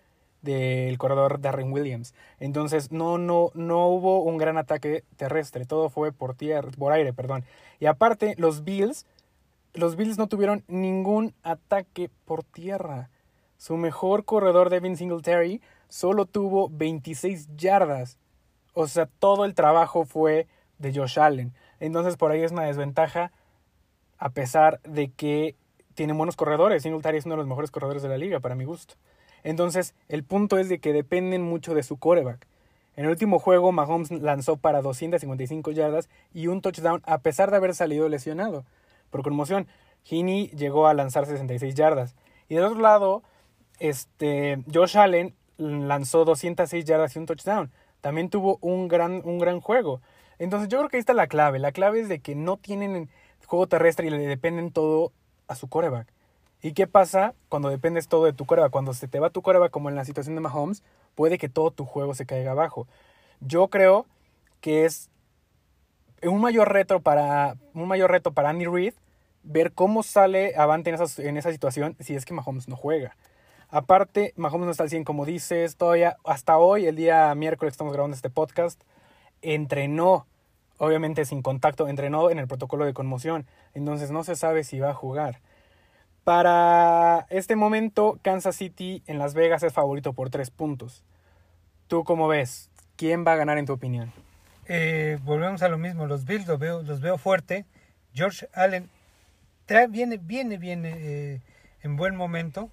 del 0.43 0.99
corredor 0.99 1.41
Darren 1.41 1.73
Williams. 1.73 2.15
Entonces 2.41 2.91
no, 2.91 3.17
no, 3.17 3.51
no 3.55 3.87
hubo 3.87 4.23
un 4.23 4.39
gran 4.39 4.59
ataque 4.59 5.05
terrestre. 5.17 5.65
Todo 5.65 5.89
fue 5.89 6.13
por 6.13 6.35
tierra, 6.35 6.71
por 6.77 6.93
aire, 6.93 7.13
perdón. 7.13 7.45
Y 7.79 7.87
aparte, 7.87 8.35
los 8.39 8.65
Bills, 8.65 9.07
los 9.73 9.97
Bills 9.97 10.19
no 10.19 10.27
tuvieron 10.27 10.65
ningún 10.67 11.35
ataque 11.43 12.11
por 12.25 12.43
tierra. 12.43 13.09
Su 13.57 13.77
mejor 13.77 14.25
corredor, 14.25 14.71
Devin 14.71 14.97
Singletary, 14.97 15.63
solo 15.89 16.27
tuvo 16.27 16.69
26 16.71 17.57
yardas. 17.57 18.19
O 18.75 18.89
sea, 18.89 19.07
todo 19.07 19.45
el 19.45 19.55
trabajo 19.55 20.05
fue 20.05 20.49
de 20.79 20.93
Josh 20.93 21.21
Allen. 21.21 21.55
Entonces 21.79 22.17
por 22.17 22.31
ahí 22.33 22.43
es 22.43 22.53
una 22.53 22.65
desventaja 22.65 23.33
a 24.23 24.31
pesar 24.31 24.81
de 24.85 25.11
que 25.11 25.57
tiene 25.95 26.13
buenos 26.13 26.37
corredores. 26.37 26.85
Singletary 26.85 27.19
es 27.19 27.27
uno 27.27 27.35
de 27.35 27.39
los 27.39 27.49
mejores 27.49 27.73
corredores 27.73 28.03
de 28.03 28.09
la 28.09 28.17
liga, 28.17 28.39
para 28.39 28.55
mi 28.55 28.65
gusto. 28.65 28.95
Entonces, 29.43 29.97
el 30.09 30.23
punto 30.23 30.59
es 30.59 30.69
de 30.69 30.79
que 30.79 30.93
dependen 30.93 31.43
mucho 31.43 31.75
de 31.75 31.83
su 31.83 31.97
coreback. 31.97 32.47
En 32.95 33.05
el 33.05 33.11
último 33.11 33.41
juego, 33.41 33.73
Mahomes 33.73 34.13
lanzó 34.13 34.59
para 34.59 34.81
255 34.81 35.73
yardas 35.73 36.09
y 36.33 36.47
un 36.47 36.61
touchdown 36.61 37.03
a 37.05 37.19
pesar 37.19 37.51
de 37.51 37.57
haber 37.57 37.75
salido 37.75 38.09
lesionado 38.09 38.65
por 39.11 39.25
conmoción. 39.25 39.67
Heaney 40.05 40.51
llegó 40.51 40.87
a 40.87 40.95
lanzar 40.95 41.27
66 41.27 41.75
yardas. 41.75 42.15
Y 42.49 42.55
del 42.55 42.65
otro 42.65 42.81
lado, 42.81 43.25
este, 43.81 44.63
Josh 44.73 44.99
Allen 44.99 45.35
lanzó 45.57 46.25
206 46.25 46.85
yardas 46.85 47.17
y 47.17 47.19
un 47.19 47.27
touchdown. 47.27 47.73
También 48.01 48.31
tuvo 48.31 48.59
un 48.61 48.87
gran, 48.87 49.21
un 49.25 49.41
gran 49.41 49.61
juego. 49.61 50.01
Entonces 50.39 50.69
yo 50.69 50.79
creo 50.79 50.91
que 50.91 50.97
ahí 50.99 51.01
está 51.01 51.13
la 51.13 51.27
clave. 51.27 51.59
La 51.59 51.73
clave 51.73 52.01
es 52.01 52.09
de 52.09 52.21
que 52.21 52.37
no 52.37 52.57
tienen 52.57 53.09
juego 53.47 53.67
terrestre 53.67 54.07
y 54.07 54.11
le 54.11 54.19
dependen 54.19 54.73
todo 54.73 55.13
a 55.49 55.55
su 55.55 55.69
coreback. 55.69 56.09
¿Y 56.63 56.73
qué 56.73 56.87
pasa 56.87 57.35
cuando 57.49 57.69
dependes 57.69 58.09
todo 58.09 58.25
de 58.25 58.33
tu 58.33 58.47
coreback? 58.47 58.71
Cuando 58.71 58.95
se 58.95 59.09
te 59.09 59.19
va 59.19 59.31
tu 59.31 59.43
coreback, 59.43 59.73
como 59.73 59.89
en 59.89 59.97
la 59.97 60.05
situación 60.05 60.35
de 60.37 60.41
Mahomes, 60.41 60.83
puede 61.15 61.39
que 61.39 61.49
todo 61.49 61.73
tu 61.73 61.85
juego 61.85 62.15
se 62.15 62.25
caiga 62.25 62.53
abajo. 62.53 62.87
Yo 63.41 63.69
creo 63.69 64.07
que 64.61 64.85
es 64.85 65.11
un 66.23 66.41
mayor 66.41 66.73
reto 66.73 67.01
para, 67.01 67.57
un 67.75 67.89
mayor 67.89 68.11
reto 68.11 68.33
para 68.33 68.51
Andy 68.51 68.67
Reid 68.67 68.95
ver 69.43 69.73
cómo 69.73 70.05
sale 70.05 70.55
avante 70.57 70.91
en 70.91 71.01
esa, 71.01 71.23
en 71.23 71.37
esa 71.37 71.51
situación 71.51 71.97
si 71.99 72.15
es 72.15 72.25
que 72.25 72.35
Mahomes 72.35 72.69
no 72.69 72.77
juega. 72.77 73.17
Aparte, 73.69 74.33
Mahomes 74.37 74.67
no 74.67 74.71
está 74.71 74.85
al 74.85 74.91
100 74.91 75.05
como 75.05 75.25
dices, 75.25 75.77
todavía 75.77 76.17
hasta 76.25 76.59
hoy, 76.59 76.87
el 76.87 76.95
día 76.95 77.35
miércoles 77.35 77.73
estamos 77.73 77.93
grabando 77.93 78.15
este 78.15 78.31
podcast, 78.31 78.81
entrenó 79.41 80.27
obviamente 80.79 81.25
sin 81.25 81.43
contacto, 81.43 81.89
entrenó 81.89 82.31
en 82.31 82.39
el 82.39 82.49
protocolo 82.49 82.85
de 82.85 82.95
conmoción, 82.95 83.47
entonces 83.75 84.11
no 84.11 84.25
se 84.25 84.37
sabe 84.37 84.65
si 84.65 84.81
va 84.81 84.91
a 84.91 84.95
jugar. 84.95 85.41
Para 86.25 87.27
este 87.31 87.57
momento, 87.57 88.19
Kansas 88.23 88.57
City 88.57 89.03
en 89.07 89.19
Las 89.19 89.35
Vegas 89.35 89.63
es 89.63 89.73
favorito 89.73 90.13
por 90.13 90.31
tres 90.31 90.51
puntos. 90.51 91.03
¿Tú 91.89 92.05
cómo 92.05 92.29
ves? 92.29 92.71
¿Quién 92.97 93.27
va 93.27 93.33
a 93.33 93.37
ganar 93.37 93.59
en 93.59 93.67
tu 93.67 93.73
opinión? 93.73 94.13
Eh, 94.67 95.19
volvemos 95.23 95.63
a 95.63 95.69
lo 95.69 95.79
mismo, 95.79 96.07
los 96.07 96.25
Bills 96.25 96.47
los 96.47 96.59
veo, 96.59 96.83
los 96.83 97.01
veo 97.01 97.19
fuerte. 97.19 97.65
George 98.15 98.49
Allen 98.53 98.89
viene, 99.89 100.19
viene, 100.19 100.59
viene 100.59 100.95
eh, 100.99 101.41
en 101.83 101.97
buen 101.97 102.17
momento. 102.17 102.71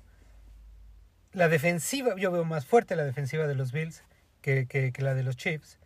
La 1.32 1.48
defensiva, 1.48 2.16
yo 2.18 2.32
veo 2.32 2.44
más 2.46 2.66
fuerte 2.66 2.96
la 2.96 3.06
defensiva 3.06 3.48
de 3.48 3.56
los 3.56 3.72
Bills 3.72 4.04
que, 4.42 4.68
que, 4.68 4.94
la 5.02 5.14
de 5.14 5.24
los 5.24 5.38
Chiefs. 5.38 5.78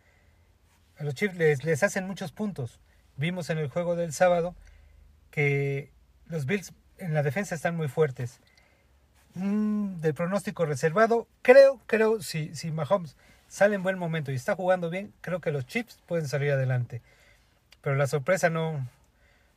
A 0.98 1.04
los 1.04 1.14
Chiefs 1.14 1.36
les, 1.36 1.64
les 1.64 1.82
hacen 1.82 2.06
muchos 2.06 2.32
puntos. 2.32 2.80
Vimos 3.16 3.50
en 3.50 3.58
el 3.58 3.68
juego 3.68 3.96
del 3.96 4.12
sábado 4.12 4.54
que 5.30 5.90
los 6.26 6.46
Bills 6.46 6.72
en 6.98 7.14
la 7.14 7.22
defensa 7.22 7.54
están 7.54 7.76
muy 7.76 7.88
fuertes. 7.88 8.40
Mm, 9.34 10.00
de 10.00 10.14
pronóstico 10.14 10.64
reservado, 10.64 11.26
creo, 11.42 11.80
creo, 11.86 12.22
si, 12.22 12.54
si 12.54 12.70
Mahomes 12.70 13.16
sale 13.48 13.74
en 13.74 13.82
buen 13.82 13.98
momento 13.98 14.30
y 14.30 14.36
está 14.36 14.54
jugando 14.54 14.90
bien, 14.90 15.12
creo 15.20 15.40
que 15.40 15.50
los 15.50 15.66
Chiefs 15.66 16.00
pueden 16.06 16.28
salir 16.28 16.52
adelante. 16.52 17.02
Pero 17.82 17.96
la 17.96 18.06
sorpresa 18.06 18.48
no, 18.48 18.86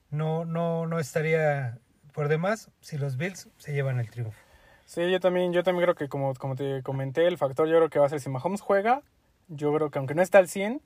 no, 0.10 0.46
no, 0.46 0.88
no 0.88 1.00
estaría 1.00 1.78
por 2.14 2.28
demás 2.28 2.70
si 2.82 2.98
los 2.98 3.18
Bills 3.18 3.48
se 3.58 3.74
llevan 3.74 4.00
el 4.00 4.10
triunfo. 4.10 4.40
Sí, 4.86 5.12
yo 5.12 5.20
también, 5.20 5.54
yo 5.54 5.64
también 5.64 5.84
creo 5.84 5.96
que 5.96 6.10
como, 6.10 6.34
como 6.36 6.56
te 6.56 6.82
comenté, 6.82 7.28
el 7.28 7.38
factor 7.38 7.68
yo 7.68 7.76
creo 7.76 7.90
que 7.90 8.00
va 8.00 8.06
a 8.06 8.10
ser 8.10 8.22
si 8.22 8.30
Mahomes 8.30 8.62
juega, 8.62 9.02
yo 9.48 9.74
creo 9.74 9.92
que 9.92 10.00
aunque 10.00 10.16
no 10.16 10.22
está 10.22 10.40
al 10.40 10.48
100, 10.48 10.82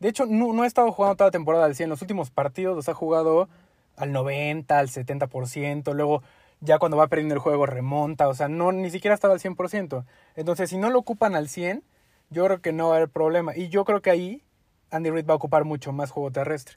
de 0.00 0.08
hecho 0.08 0.26
no, 0.26 0.52
no 0.52 0.62
ha 0.62 0.66
estado 0.66 0.90
jugando 0.92 1.16
toda 1.16 1.28
la 1.28 1.32
temporada 1.32 1.66
al 1.66 1.76
100, 1.76 1.88
los 1.88 2.02
últimos 2.02 2.30
partidos 2.30 2.74
los 2.74 2.88
ha 2.88 2.94
jugado 2.94 3.48
al 3.96 4.12
90, 4.12 4.78
al 4.78 4.88
70%, 4.88 5.94
luego 5.94 6.22
ya 6.60 6.78
cuando 6.78 6.96
va 6.96 7.08
perdiendo 7.08 7.34
el 7.34 7.40
juego 7.40 7.66
remonta, 7.66 8.28
o 8.28 8.34
sea, 8.34 8.48
no 8.48 8.72
ni 8.72 8.90
siquiera 8.90 9.14
estaba 9.14 9.34
al 9.34 9.40
100%. 9.40 10.04
Entonces, 10.36 10.70
si 10.70 10.78
no 10.78 10.90
lo 10.90 10.98
ocupan 10.98 11.34
al 11.34 11.48
100, 11.48 11.82
yo 12.30 12.44
creo 12.46 12.60
que 12.60 12.72
no 12.72 12.88
va 12.88 12.94
a 12.94 12.96
haber 12.98 13.08
problema 13.08 13.56
y 13.56 13.68
yo 13.68 13.84
creo 13.84 14.02
que 14.02 14.10
ahí 14.10 14.42
Andy 14.90 15.10
Reid 15.10 15.26
va 15.26 15.34
a 15.34 15.36
ocupar 15.36 15.64
mucho 15.64 15.92
más 15.92 16.10
juego 16.10 16.30
terrestre 16.30 16.76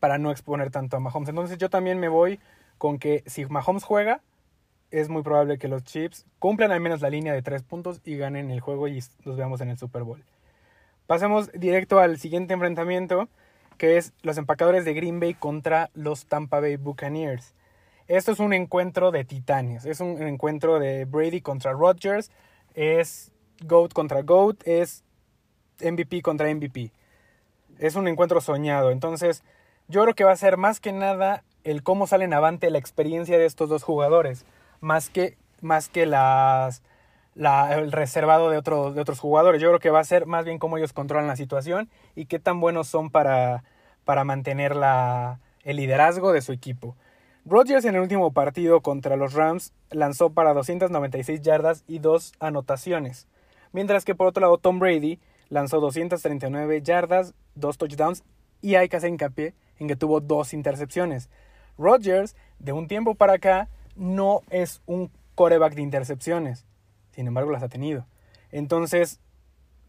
para 0.00 0.18
no 0.18 0.30
exponer 0.30 0.70
tanto 0.70 0.96
a 0.96 1.00
Mahomes. 1.00 1.28
Entonces, 1.28 1.58
yo 1.58 1.70
también 1.70 1.98
me 1.98 2.08
voy 2.08 2.40
con 2.78 2.98
que 2.98 3.22
si 3.26 3.46
Mahomes 3.46 3.84
juega, 3.84 4.20
es 4.90 5.08
muy 5.08 5.22
probable 5.22 5.58
que 5.58 5.68
los 5.68 5.84
Chiefs 5.84 6.26
cumplan 6.38 6.70
al 6.70 6.80
menos 6.80 7.00
la 7.00 7.10
línea 7.10 7.32
de 7.32 7.42
tres 7.42 7.62
puntos 7.62 8.00
y 8.04 8.16
ganen 8.16 8.50
el 8.50 8.60
juego 8.60 8.88
y 8.88 9.02
los 9.24 9.36
veamos 9.36 9.60
en 9.60 9.70
el 9.70 9.78
Super 9.78 10.02
Bowl. 10.02 10.22
Pasemos 11.06 11.50
directo 11.52 12.00
al 12.00 12.18
siguiente 12.18 12.54
enfrentamiento, 12.54 13.28
que 13.78 13.96
es 13.96 14.12
los 14.22 14.38
empacadores 14.38 14.84
de 14.84 14.94
Green 14.94 15.20
Bay 15.20 15.34
contra 15.34 15.90
los 15.94 16.26
Tampa 16.26 16.58
Bay 16.58 16.76
Buccaneers. 16.76 17.54
Esto 18.08 18.32
es 18.32 18.40
un 18.40 18.52
encuentro 18.52 19.12
de 19.12 19.24
titanes, 19.24 19.84
es 19.84 20.00
un 20.00 20.20
encuentro 20.22 20.78
de 20.78 21.04
Brady 21.04 21.40
contra 21.40 21.72
Rodgers, 21.72 22.30
es 22.74 23.30
GOAT 23.64 23.92
contra 23.92 24.22
GOAT, 24.22 24.66
es 24.66 25.04
MVP 25.80 26.22
contra 26.22 26.52
MVP. 26.52 26.92
Es 27.78 27.94
un 27.94 28.08
encuentro 28.08 28.40
soñado, 28.40 28.90
entonces 28.90 29.44
yo 29.88 30.02
creo 30.02 30.14
que 30.14 30.24
va 30.24 30.32
a 30.32 30.36
ser 30.36 30.56
más 30.56 30.80
que 30.80 30.92
nada 30.92 31.44
el 31.62 31.82
cómo 31.82 32.06
salen 32.06 32.32
avante 32.32 32.70
la 32.70 32.78
experiencia 32.78 33.38
de 33.38 33.46
estos 33.46 33.68
dos 33.68 33.82
jugadores, 33.82 34.44
más 34.80 35.08
que, 35.10 35.36
más 35.60 35.88
que 35.88 36.06
las, 36.06 36.82
el 37.36 37.92
reservado 37.92 38.50
de, 38.50 38.58
otros 38.58 38.94
de 38.94 39.00
otros 39.00 39.20
jugadores. 39.20 39.60
Yo 39.60 39.68
creo 39.68 39.80
que 39.80 39.90
va 39.90 40.00
a 40.00 40.04
ser 40.04 40.26
más 40.26 40.44
bien 40.44 40.58
cómo 40.58 40.78
ellos 40.78 40.92
controlan 40.92 41.26
la 41.26 41.36
situación 41.36 41.88
y 42.14 42.26
qué 42.26 42.38
tan 42.38 42.60
buenos 42.60 42.88
son 42.88 43.10
para, 43.10 43.64
para 44.04 44.24
mantener 44.24 44.74
la, 44.74 45.40
el 45.64 45.76
liderazgo 45.76 46.32
de 46.32 46.40
su 46.40 46.52
equipo. 46.52 46.96
Rodgers 47.44 47.84
en 47.84 47.94
el 47.94 48.00
último 48.00 48.32
partido 48.32 48.80
contra 48.80 49.16
los 49.16 49.34
Rams 49.34 49.72
lanzó 49.90 50.30
para 50.30 50.52
296 50.52 51.42
yardas 51.42 51.84
y 51.86 52.00
dos 52.00 52.32
anotaciones, 52.40 53.28
mientras 53.72 54.04
que 54.04 54.16
por 54.16 54.26
otro 54.26 54.40
lado 54.40 54.58
Tom 54.58 54.80
Brady 54.80 55.20
lanzó 55.48 55.78
239 55.80 56.82
yardas, 56.82 57.34
dos 57.54 57.78
touchdowns 57.78 58.24
y 58.62 58.74
hay 58.74 58.88
que 58.88 58.96
hacer 58.96 59.10
hincapié 59.10 59.54
en 59.78 59.86
que 59.86 59.96
tuvo 59.96 60.20
dos 60.20 60.54
intercepciones. 60.54 61.28
Rodgers, 61.78 62.34
de 62.58 62.72
un 62.72 62.88
tiempo 62.88 63.14
para 63.14 63.34
acá, 63.34 63.68
no 63.94 64.40
es 64.50 64.82
un 64.86 65.10
coreback 65.34 65.74
de 65.74 65.82
intercepciones. 65.82 66.64
Sin 67.16 67.26
embargo, 67.26 67.50
las 67.50 67.62
ha 67.62 67.68
tenido. 67.68 68.06
Entonces, 68.52 69.20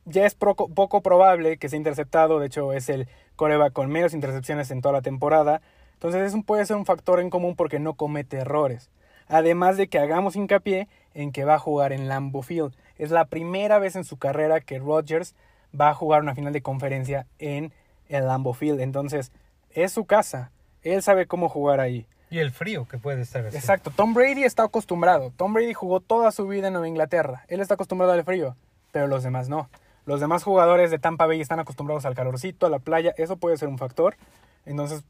ya 0.06 0.26
es 0.26 0.34
poco, 0.34 1.02
probable 1.02 1.58
que 1.58 1.68
sea 1.68 1.76
interceptado. 1.76 2.40
De 2.40 2.48
hecho, 2.48 2.72
es 2.72 2.88
el 2.88 3.10
coreback 3.36 3.74
con 3.74 3.92
menos 3.92 4.14
intercepciones 4.14 4.72
en 4.72 4.82
toda 4.82 4.94
la 4.94 5.02
temporada. 5.02 5.62
Entonces, 5.94 6.22
eso 6.22 6.42
puede 6.44 6.66
ser 6.66 6.78
un 6.78 6.86
factor 6.86 7.20
en 7.20 7.30
común 7.30 7.58
porque 7.58 7.80
no 7.80 7.96
comete 7.96 8.38
errores. 8.38 8.90
Además 9.28 9.76
de 9.76 9.90
que 9.90 10.00
hagamos 10.00 10.38
hincapié 10.38 10.88
en 11.14 11.34
que 11.34 11.44
va 11.44 11.56
a 11.56 11.60
jugar 11.60 11.92
en 11.92 12.08
Lambeau 12.08 12.44
Field. 12.44 12.74
Es 12.98 13.12
la 13.12 13.26
primera 13.26 13.78
vez 13.78 13.98
en 13.98 14.06
su 14.06 14.16
carrera 14.16 14.62
que 14.62 14.80
Rodgers 14.80 15.36
va 15.80 15.90
a 15.90 15.94
jugar 15.94 16.22
una 16.22 16.34
final 16.34 16.54
de 16.54 16.62
conferencia 16.62 17.28
en 17.40 17.74
el 18.08 18.26
Lambeau 18.26 18.54
Field. 18.54 18.80
Entonces, 18.80 19.34
es 19.72 19.92
su 19.92 20.06
casa. 20.06 20.52
Él 20.82 21.04
sabe 21.04 21.26
cómo 21.26 21.50
jugar 21.50 21.82
ahí. 21.82 22.08
Y 22.30 22.40
el 22.40 22.52
frío 22.52 22.88
que 22.88 22.98
puede 22.98 23.22
estar 23.22 23.46
así. 23.46 23.56
Exacto. 23.56 23.92
Tom 23.96 24.14
Brady 24.14 24.44
está 24.44 24.64
acostumbrado. 24.64 25.32
Tom 25.38 25.54
Brady 25.54 25.74
jugó 25.74 26.00
toda 26.02 26.32
su 26.32 26.48
vida 26.48 26.68
en 26.68 26.74
Nueva 26.74 26.88
Inglaterra. 26.88 27.46
Él 27.48 27.62
está 27.62 27.76
acostumbrado 27.76 28.14
al 28.14 28.24
frío, 28.24 28.56
pero 28.92 29.08
los 29.08 29.24
demás 29.24 29.50
no. 29.50 29.70
Los 30.06 30.20
demás 30.20 30.44
jugadores 30.44 30.92
de 30.92 31.00
Tampa 31.00 31.26
Bay 31.26 31.42
están 31.42 31.60
acostumbrados 31.60 32.06
al 32.06 32.16
calorcito, 32.16 32.66
a 32.66 32.70
la 32.70 32.80
playa. 32.80 33.14
Eso 33.18 33.38
puede 33.38 33.58
ser 33.58 33.70
un 33.70 33.78
factor. 33.78 34.18
Entonces 34.66 35.04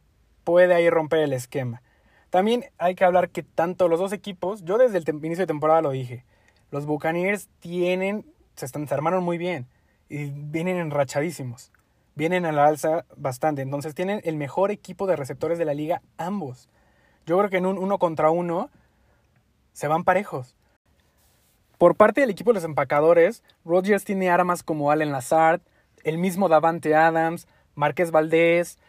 puede 0.44 0.74
ahí 0.74 0.90
romper 0.90 1.20
el 1.20 1.34
esquema. 1.34 1.82
También 2.30 2.66
hay 2.78 2.96
que 2.96 3.06
hablar 3.06 3.30
que 3.30 3.44
tanto 3.44 3.88
los 3.88 4.00
dos 4.00 4.12
equipos, 4.12 4.64
yo 4.64 4.78
desde 4.78 4.98
el 4.98 5.08
inicio 5.08 5.44
de 5.44 5.48
temporada 5.48 5.82
lo 5.82 5.92
dije, 5.92 6.26
los 6.72 6.86
Buccaneers 6.86 7.48
tienen, 7.60 8.26
se, 8.56 8.66
están, 8.66 8.88
se 8.88 8.94
armaron 8.94 9.24
muy 9.24 9.38
bien 9.38 9.68
y 10.10 10.26
vienen 10.26 10.78
enrachadísimos 10.78 11.72
vienen 12.18 12.48
a 12.48 12.52
la 12.52 12.66
alza 12.66 13.06
bastante. 13.16 13.62
Entonces 13.62 13.94
tienen 13.94 14.22
el 14.26 14.36
mejor 14.36 14.72
equipo 14.72 15.06
de 15.06 15.16
receptores 15.16 15.60
de 15.60 15.66
la 15.66 15.76
liga 15.76 16.02
ambos. 16.18 16.68
Yo 17.27 17.38
creo 17.38 17.50
que 17.50 17.57
en 17.57 17.65
un 17.65 17.77
uno 17.77 18.00
contra 18.00 18.31
uno 18.31 18.69
se 19.74 19.89
van 19.89 20.05
parejos. 20.05 20.55
Por 21.77 21.96
parte 21.96 22.22
del 22.22 22.29
equipo 22.29 22.51
de 22.51 22.55
los 22.55 22.63
empacadores, 22.63 23.43
Rodgers 23.65 24.05
tiene 24.05 24.29
armas 24.29 24.63
como 24.63 24.91
Allen 24.91 25.12
Lazard, 25.12 25.60
el 26.03 26.17
mismo 26.17 26.48
Davante 26.48 26.96
Adams, 26.96 27.48
Márquez 27.75 28.12
Valdés, 28.12 28.79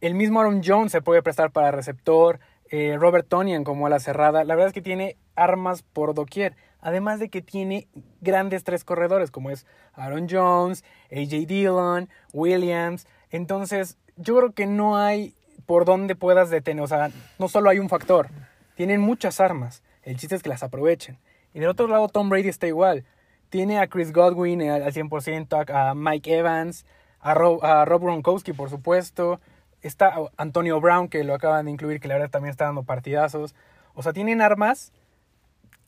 el 0.00 0.14
mismo 0.14 0.40
Aaron 0.40 0.62
Jones 0.64 0.92
se 0.92 1.02
puede 1.02 1.22
prestar 1.22 1.50
para 1.50 1.72
receptor, 1.72 2.38
eh, 2.70 2.96
Robert 2.98 3.26
Tonian 3.28 3.64
como 3.64 3.86
a 3.86 3.90
la 3.90 3.98
cerrada. 3.98 4.44
La 4.44 4.54
verdad 4.54 4.68
es 4.68 4.74
que 4.74 4.80
tiene 4.80 5.16
armas 5.34 5.82
por 5.82 6.14
doquier. 6.14 6.56
Además 6.80 7.18
de 7.18 7.30
que 7.30 7.42
tiene 7.42 7.88
grandes 8.20 8.62
tres 8.62 8.84
corredores 8.84 9.32
como 9.32 9.50
es 9.50 9.66
Aaron 9.92 10.28
Jones, 10.30 10.84
AJ 11.10 11.46
Dillon, 11.46 12.08
Williams. 12.32 13.08
Entonces, 13.30 13.98
yo 14.16 14.36
creo 14.36 14.52
que 14.52 14.66
no 14.66 14.96
hay 14.96 15.34
por 15.66 15.84
dónde 15.84 16.14
puedas 16.14 16.50
detener. 16.50 16.82
O 16.82 16.88
sea, 16.88 17.10
no 17.38 17.48
solo 17.48 17.70
hay 17.70 17.78
un 17.78 17.88
factor. 17.88 18.28
Tienen 18.74 19.00
muchas 19.00 19.40
armas. 19.40 19.82
El 20.02 20.16
chiste 20.16 20.34
es 20.34 20.42
que 20.42 20.48
las 20.48 20.62
aprovechen. 20.62 21.18
Y 21.54 21.60
del 21.60 21.68
otro 21.68 21.86
lado, 21.86 22.08
Tom 22.08 22.28
Brady 22.28 22.48
está 22.48 22.66
igual. 22.66 23.04
Tiene 23.50 23.78
a 23.78 23.86
Chris 23.86 24.12
Godwin 24.12 24.62
al 24.70 24.92
100%, 24.92 25.70
a 25.70 25.94
Mike 25.94 26.38
Evans, 26.38 26.86
a 27.20 27.34
Rob, 27.34 27.64
a 27.64 27.84
Rob 27.84 28.02
Gronkowski, 28.02 28.52
por 28.52 28.70
supuesto. 28.70 29.40
Está 29.82 30.14
Antonio 30.36 30.80
Brown, 30.80 31.08
que 31.08 31.24
lo 31.24 31.34
acaban 31.34 31.66
de 31.66 31.72
incluir, 31.72 32.00
que 32.00 32.08
la 32.08 32.14
verdad 32.14 32.30
también 32.30 32.50
está 32.50 32.64
dando 32.64 32.84
partidazos. 32.84 33.54
O 33.94 34.02
sea, 34.02 34.12
tienen 34.12 34.40
armas 34.40 34.92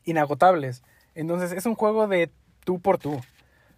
inagotables. 0.04 0.82
Entonces 1.14 1.52
es 1.52 1.64
un 1.64 1.74
juego 1.74 2.06
de 2.06 2.30
tú 2.64 2.80
por 2.80 2.98
tú. 2.98 3.20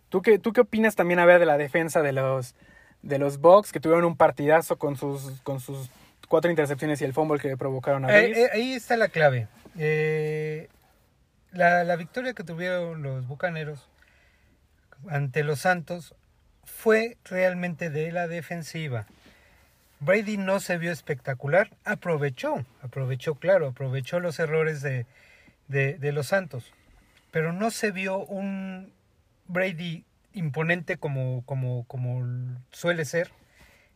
¿Tú 0.08 0.22
qué, 0.22 0.38
tú 0.38 0.52
qué 0.52 0.62
opinas 0.62 0.94
también, 0.94 1.18
a 1.20 1.24
ver, 1.24 1.38
de 1.38 1.46
la 1.46 1.58
defensa 1.58 2.02
de 2.02 2.12
los, 2.12 2.54
de 3.02 3.18
los 3.18 3.38
Bucks 3.38 3.72
que 3.72 3.80
tuvieron 3.80 4.04
un 4.04 4.16
partidazo 4.16 4.78
con 4.78 4.96
sus, 4.96 5.40
con 5.42 5.60
sus 5.60 5.90
cuatro 6.28 6.50
intercepciones 6.50 7.00
y 7.00 7.04
el 7.04 7.12
fumble 7.12 7.38
que 7.40 7.56
provocaron 7.56 8.04
a 8.04 8.08
ahí, 8.08 8.32
eh, 8.32 8.50
ahí 8.52 8.72
está 8.72 8.96
la 8.96 9.08
clave. 9.08 9.48
Eh, 9.78 10.68
la, 11.52 11.84
la, 11.84 11.96
victoria 11.96 12.34
que 12.34 12.44
tuvieron 12.44 13.02
los 13.02 13.26
Bucaneros 13.26 13.88
ante 15.08 15.44
los 15.44 15.60
Santos 15.60 16.14
fue 16.64 17.16
realmente 17.24 17.90
de 17.90 18.12
la 18.12 18.28
defensiva. 18.28 19.06
Brady 20.00 20.36
no 20.36 20.60
se 20.60 20.76
vio 20.76 20.92
espectacular, 20.92 21.70
aprovechó, 21.84 22.64
aprovechó, 22.82 23.36
claro, 23.36 23.68
aprovechó 23.68 24.20
los 24.20 24.38
errores 24.38 24.82
de, 24.82 25.06
de, 25.68 26.12
los 26.12 26.28
Santos. 26.28 26.72
Pero 27.30 27.52
no 27.52 27.70
se 27.70 27.92
vio 27.92 28.18
un 28.18 28.92
Brady 29.46 30.04
imponente 30.36 30.98
como, 30.98 31.42
como, 31.46 31.84
como 31.84 32.24
suele 32.70 33.04
ser, 33.04 33.30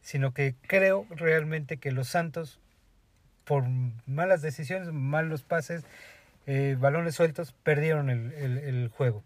sino 0.01 0.33
que 0.33 0.55
creo 0.67 1.07
realmente 1.11 1.77
que 1.77 1.93
los 1.93 2.09
Santos, 2.09 2.59
por 3.45 3.65
malas 4.07 4.41
decisiones, 4.43 4.91
malos 4.91 5.43
pases, 5.43 5.85
eh, 6.47 6.77
balones 6.79 7.15
sueltos, 7.15 7.53
perdieron 7.63 8.09
el, 8.09 8.33
el, 8.33 8.89
juego. 8.89 9.23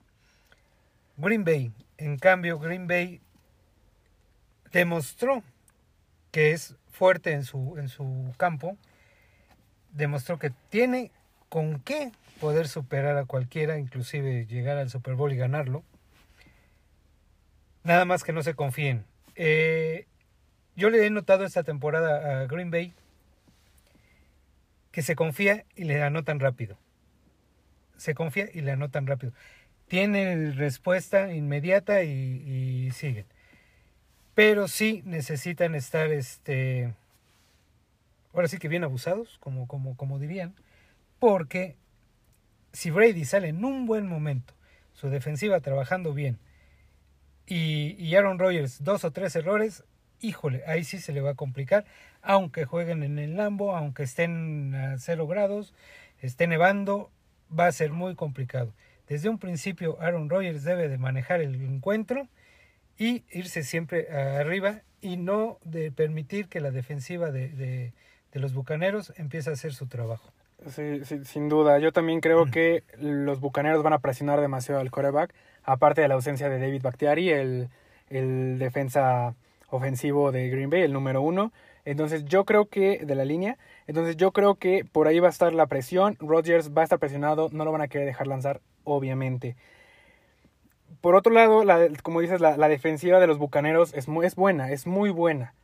Green 1.17 1.45
Bay, 1.45 1.73
en 1.99 2.19
cambio, 2.19 2.59
Green 2.59 2.89
Bay 2.89 3.21
demostró 4.73 5.45
que 6.33 6.51
es 6.51 6.75
fuerte 6.91 7.33
en 7.33 7.45
su, 7.45 7.77
en 7.79 7.89
su 7.89 8.35
campo, 8.37 8.77
demostró 9.93 10.41
que 10.41 10.51
tiene 10.69 11.13
con 11.49 11.79
qué 11.79 12.11
poder 12.41 12.67
superar 12.67 13.17
a 13.17 13.25
cualquiera, 13.25 13.79
inclusive 13.79 14.47
llegar 14.47 14.77
al 14.79 14.91
Super 14.91 15.15
Bowl 15.15 15.33
y 15.33 15.37
ganarlo. 15.37 15.85
Nada 17.85 18.07
más 18.07 18.25
que 18.25 18.33
no 18.33 18.43
se 18.43 18.55
confíen. 18.55 19.05
Eh, 19.37 20.07
yo 20.75 20.91
le 20.91 21.07
he 21.07 21.11
notado 21.11 21.45
esta 21.45 21.63
temporada 21.63 22.41
a 22.43 22.47
Green 22.47 22.71
Bay 22.71 22.95
que 24.91 25.03
se 25.03 25.15
confía 25.15 25.65
y 25.77 25.85
le 25.85 26.03
anotan 26.03 26.41
rápido. 26.41 26.79
Se 27.97 28.15
confía 28.15 28.49
y 28.53 28.63
le 28.63 28.73
anotan 28.73 29.07
rápido. 29.07 29.33
Tiene 29.87 30.53
respuesta 30.53 31.33
inmediata 31.33 32.03
y, 32.05 32.87
y 32.87 32.91
siguen. 32.93 33.27
Pero 34.35 34.67
sí 34.67 35.03
necesitan 35.05 35.75
estar, 35.75 36.11
este, 36.11 36.95
ahora 38.33 38.49
sí 38.49 38.59
que 38.59 38.69
bien 38.69 38.83
abusados, 38.83 39.39
como, 39.41 39.69
como, 39.69 39.97
como 39.97 40.19
dirían, 40.19 40.55
porque 41.19 41.77
si 42.73 42.91
Brady 42.91 43.25
sale 43.25 43.49
en 43.49 43.65
un 43.65 43.87
buen 43.87 44.09
momento, 44.09 44.55
su 44.95 45.09
defensiva 45.09 45.61
trabajando 45.61 46.15
bien, 46.15 46.39
y, 47.47 47.95
y 47.99 48.15
Aaron 48.17 48.39
Rodgers 48.39 48.83
dos 48.83 49.05
o 49.05 49.11
tres 49.11 49.37
errores, 49.37 49.85
híjole, 50.21 50.63
ahí 50.67 50.85
sí 50.85 50.99
se 50.99 51.13
le 51.13 51.21
va 51.21 51.31
a 51.31 51.35
complicar, 51.35 51.85
aunque 52.23 52.65
jueguen 52.65 53.03
en 53.03 53.19
el 53.19 53.37
Lambo, 53.37 53.77
aunque 53.77 54.05
estén 54.05 54.75
a 54.75 54.99
cero 54.99 55.27
grados, 55.27 55.75
esté 56.21 56.47
nevando, 56.47 57.11
va 57.57 57.67
a 57.67 57.73
ser 57.73 57.93
muy 57.93 58.15
complicado. 58.15 58.73
Desde 59.09 59.29
un 59.29 59.39
principio 59.39 60.01
Aaron 60.01 60.31
Rodgers 60.31 60.65
debe 60.65 60.89
de 60.89 60.97
manejar 60.97 61.41
el 61.43 61.55
encuentro 61.57 62.27
y 62.97 63.25
irse 63.31 63.63
siempre 63.63 64.09
arriba 64.11 64.81
y 65.03 65.19
no 65.19 65.59
de 65.65 65.93
permitir 65.93 66.49
que 66.49 66.61
la 66.61 66.71
defensiva 66.71 67.31
de, 67.31 67.49
de, 67.49 67.93
de 68.33 68.41
los 68.41 68.55
Bucaneros 68.55 69.13
empiece 69.17 69.51
a 69.51 69.53
hacer 69.53 69.75
su 69.75 69.87
trabajo. 69.87 70.33
Sí, 70.71 71.05
sí, 71.05 71.23
sin 71.27 71.51
duda. 71.51 71.79
Yo 71.79 71.93
también 71.93 72.21
creo 72.23 72.47
Mm. 72.47 72.51
que 72.51 72.85
los 72.99 73.41
bucaneros 73.41 73.83
van 73.83 73.93
a 73.93 73.99
presionar 73.99 74.41
demasiado 74.41 74.81
al 74.81 74.91
coreback, 74.91 75.35
aparte 75.65 76.01
de 76.01 76.09
la 76.09 76.15
ausencia 76.15 76.49
de 76.49 76.59
David 76.59 76.83
Bakhtiari, 76.83 77.31
el, 77.31 77.69
defensa 78.11 79.35
ofensivo 79.71 80.31
de 80.31 80.49
Green 80.49 80.71
Bay, 80.71 80.83
el 80.83 80.93
número 80.93 81.23
uno. 81.23 81.53
Entonces 81.85 82.25
yo 82.25 82.45
creo 82.45 82.67
que, 82.67 83.05
de 83.05 83.15
la 83.15 83.25
línea, 83.25 83.59
entonces 83.87 84.17
yo 84.17 84.33
creo 84.33 84.55
que 84.55 84.85
por 84.85 85.09
ahí 85.09 85.19
va 85.19 85.29
a 85.29 85.31
estar 85.31 85.53
la 85.53 85.67
presión. 85.67 86.17
Rodgers 86.21 86.71
va 86.73 86.83
a 86.83 86.85
estar 86.85 86.99
presionado, 86.99 87.49
no 87.53 87.65
lo 87.65 87.73
van 87.73 87.81
a 87.81 87.89
querer 87.89 88.07
dejar 88.07 88.27
lanzar, 88.27 88.61
obviamente. 88.85 89.57
Por 91.01 91.17
otro 91.17 91.33
lado, 91.33 91.65
la, 91.65 91.89
como 92.03 92.21
dices, 92.21 92.41
la, 92.41 92.57
la 92.57 92.69
defensiva 92.69 93.21
de 93.21 93.27
los 93.27 93.39
bucaneros 93.39 93.93
es, 93.95 94.09
muy, 94.09 94.27
es 94.27 94.37
buena, 94.37 94.71
es 94.71 94.87
muy 94.87 95.11
buena. 95.11 95.55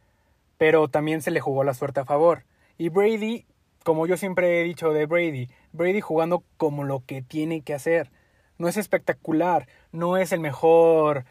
Pero 0.58 0.88
también 0.88 1.22
se 1.22 1.30
le 1.30 1.40
jugó 1.40 1.64
la 1.64 1.72
suerte 1.72 2.00
a 2.00 2.04
favor. 2.04 2.44
Y 2.76 2.88
Brady 2.88 3.46
como 3.84 4.06
yo 4.06 4.16
siempre 4.16 4.60
he 4.60 4.64
dicho 4.64 4.92
de 4.92 5.06
Brady, 5.06 5.48
Brady 5.72 6.00
jugando 6.00 6.44
como 6.56 6.84
lo 6.84 7.04
que 7.06 7.22
tiene 7.22 7.62
que 7.62 7.74
hacer. 7.74 8.10
No 8.60 8.68
es 8.68 8.76
espectacular, 8.76 9.66
no 9.90 10.18
es 10.18 10.32
el 10.32 10.40
mejor, 10.40 11.24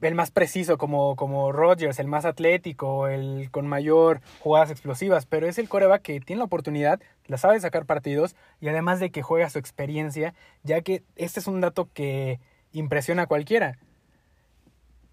el 0.00 0.16
más 0.16 0.32
preciso 0.32 0.76
como, 0.76 1.14
como 1.14 1.52
Rodgers, 1.52 2.00
el 2.00 2.08
más 2.08 2.24
atlético, 2.24 3.06
el 3.06 3.48
con 3.52 3.68
mayor 3.68 4.20
jugadas 4.40 4.72
explosivas, 4.72 5.24
pero 5.24 5.46
es 5.46 5.58
el 5.58 5.68
coreback 5.68 6.02
que 6.02 6.20
tiene 6.20 6.38
la 6.38 6.46
oportunidad, 6.46 7.00
la 7.26 7.38
sabe 7.38 7.60
sacar 7.60 7.86
partidos 7.86 8.34
y 8.60 8.68
además 8.68 8.98
de 8.98 9.10
que 9.10 9.22
juega 9.22 9.50
su 9.50 9.58
experiencia, 9.58 10.34
ya 10.64 10.80
que 10.82 11.04
este 11.16 11.38
es 11.40 11.46
un 11.46 11.60
dato 11.60 11.88
que 11.92 12.40
impresiona 12.72 13.22
a 13.22 13.26
cualquiera. 13.26 13.78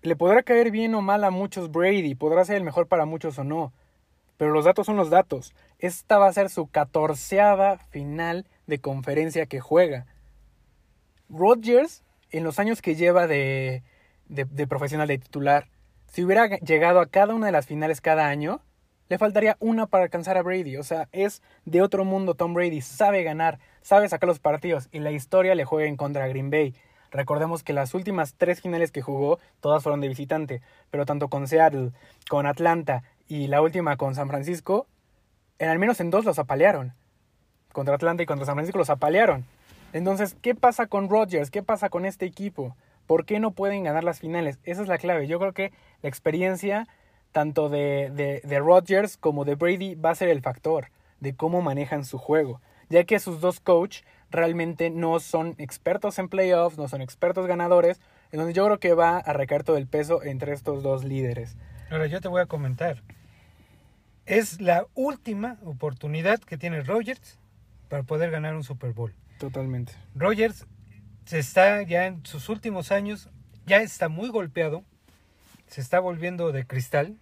Le 0.02 0.16
podrá 0.16 0.42
caer 0.42 0.72
bien 0.72 0.96
o 0.96 1.02
mal 1.02 1.24
a 1.24 1.30
muchos 1.30 1.72
Brady, 1.72 2.16
podrá 2.16 2.44
ser 2.44 2.58
el 2.58 2.64
mejor 2.64 2.88
para 2.88 3.06
muchos 3.06 3.38
o 3.38 3.44
no, 3.44 3.72
pero 4.38 4.52
los 4.52 4.66
datos 4.66 4.88
son 4.88 4.96
los 4.96 5.12
datos. 5.12 5.54
Esta 5.78 6.18
va 6.18 6.28
a 6.28 6.34
ser 6.34 6.50
su 6.50 6.66
catorceava 6.66 7.78
final 7.78 8.48
de 8.66 8.80
conferencia 8.80 9.46
que 9.46 9.60
juega. 9.60 10.08
Rodgers, 11.32 12.04
en 12.30 12.44
los 12.44 12.60
años 12.60 12.82
que 12.82 12.96
lleva 12.96 13.28
de, 13.28 13.84
de, 14.28 14.68
profesional 14.68 15.08
de 15.08 15.18
titular, 15.18 15.68
si 16.08 16.24
hubiera 16.24 16.48
llegado 16.48 17.00
a 17.00 17.08
cada 17.08 17.34
una 17.34 17.48
de 17.48 17.52
las 17.52 17.68
finales 17.68 18.02
cada 18.02 18.28
año, 18.28 18.62
le 19.10 19.18
faltaría 19.18 19.58
una 19.60 19.88
para 19.88 20.04
alcanzar 20.04 20.38
a 20.38 20.42
Brady. 20.42 20.78
O 20.78 20.84
sea, 20.84 21.08
es 21.12 21.42
de 21.66 21.82
otro 21.82 22.06
mundo 22.06 22.36
Tom 22.36 22.54
Brady. 22.54 22.82
Sabe 22.82 23.24
ganar, 23.24 23.60
sabe 23.82 24.08
sacar 24.08 24.28
los 24.28 24.40
partidos 24.40 24.88
y 24.92 25.00
la 25.00 25.12
historia 25.12 25.56
le 25.56 25.66
juega 25.66 25.88
en 25.88 25.98
contra 25.98 26.24
a 26.24 26.28
Green 26.28 26.50
Bay. 26.50 26.76
Recordemos 27.12 27.62
que 27.64 27.74
las 27.74 27.94
últimas 27.94 28.36
tres 28.36 28.62
finales 28.62 28.92
que 28.92 29.02
jugó, 29.02 29.38
todas 29.60 29.84
fueron 29.84 30.00
de 30.00 30.08
visitante, 30.08 30.62
pero 30.90 31.06
tanto 31.06 31.28
con 31.28 31.48
Seattle, 31.48 31.92
con 32.30 32.46
Atlanta 32.46 33.04
y 33.28 33.48
la 33.48 33.62
última 33.62 33.98
con 33.98 34.16
San 34.16 34.30
Francisco, 34.30 34.88
en 35.60 35.70
al 35.70 35.78
menos 35.78 36.00
en 36.00 36.10
dos 36.10 36.24
los 36.24 36.40
apalearon. 36.40 36.94
Contra 37.74 37.96
Atlanta 37.96 38.24
y 38.24 38.26
contra 38.26 38.46
San 38.46 38.56
Francisco 38.56 38.78
los 38.78 38.90
apalearon. 38.90 39.46
Entonces, 39.94 40.36
¿qué 40.42 40.56
pasa 40.56 40.88
con 40.88 41.10
Rodgers? 41.10 41.52
¿Qué 41.52 41.64
pasa 41.64 41.90
con 41.90 42.06
este 42.06 42.26
equipo? 42.26 42.76
¿Por 43.08 43.26
qué 43.26 43.40
no 43.40 43.52
pueden 43.52 43.84
ganar 43.84 44.04
las 44.04 44.20
finales? 44.20 44.60
Esa 44.64 44.82
es 44.82 44.88
la 44.88 44.98
clave. 44.98 45.28
Yo 45.28 45.40
creo 45.40 45.54
que 45.54 45.72
la 46.02 46.10
experiencia 46.10 46.88
tanto 47.32 47.70
de, 47.70 48.42
de, 48.44 48.60
Rodgers 48.60 49.18
como 49.18 49.46
de 49.46 49.56
Brady 49.56 49.96
va 49.96 50.12
a 50.12 50.16
ser 50.16 50.30
el 50.30 50.42
factor 50.42 50.88
de 51.20 51.36
cómo 51.36 51.62
manejan 51.62 52.06
su 52.06 52.18
juego. 52.18 52.62
Ya 52.90 53.04
que 53.06 53.20
sus 53.20 53.40
dos 53.40 53.60
coaches 53.60 54.04
realmente 54.30 54.90
no 54.90 55.20
son 55.20 55.56
expertos 55.58 56.20
en 56.20 56.30
playoffs, 56.30 56.78
no 56.78 56.88
son 56.88 57.02
expertos 57.02 57.48
ganadores. 57.48 58.00
Entonces 58.32 58.56
yo 58.56 58.66
creo 58.66 58.80
que 58.80 58.94
va 58.94 59.18
a 59.18 59.34
recaer 59.34 59.64
todo 59.64 59.78
el 59.78 59.88
peso 59.88 60.24
entre 60.24 60.54
estos 60.54 60.84
dos 60.84 61.04
líderes. 61.04 61.58
Ahora 61.90 62.08
yo 62.08 62.22
te 62.22 62.28
voy 62.28 62.42
a 62.42 62.46
comentar. 62.46 63.02
Es 64.26 64.62
la 64.62 64.86
última 64.94 65.58
oportunidad 65.64 66.40
que 66.40 66.58
tiene 66.58 66.82
Rodgers 66.82 67.40
para 67.90 68.04
poder 68.04 68.32
ganar 68.32 68.56
un 68.56 68.64
Super 68.64 68.94
Bowl. 68.94 69.14
Totalmente. 69.42 69.94
Rodgers 70.14 70.68
se 71.26 71.40
está 71.40 71.82
ya 71.82 72.06
en 72.06 72.24
sus 72.28 72.48
últimos 72.48 72.92
años, 72.92 73.28
ya 73.66 73.82
está 73.82 74.08
muy 74.08 74.30
golpeado, 74.30 74.84
se 75.66 75.82
está 75.82 76.00
volviendo 76.00 76.52
de 76.52 76.68
cristal 76.68 77.18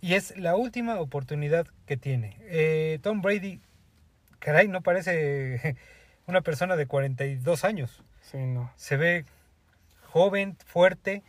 y 0.00 0.14
es 0.14 0.36
la 0.36 0.56
última 0.56 0.98
oportunidad 0.98 1.68
que 1.86 1.96
tiene. 1.96 2.36
Eh, 2.40 2.98
Tom 3.02 3.22
Brady, 3.22 3.60
caray, 4.40 4.66
no 4.66 4.82
parece 4.82 5.76
una 6.26 6.40
persona 6.40 6.74
de 6.74 6.86
42 6.86 7.64
años. 7.64 8.02
Sí, 8.20 8.38
no. 8.38 8.72
Se 8.74 8.96
ve 8.96 9.26
joven, 10.08 10.56
fuerte, 10.66 11.22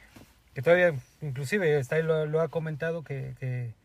que 0.56 0.63
todavía 0.63 0.96
inclusive 1.22 1.78
está, 1.78 2.00
lo, 2.00 2.26
lo, 2.26 2.42
ha 2.42 2.48
comentado 2.48 3.04
que, 3.04 3.36
que, 3.39 3.76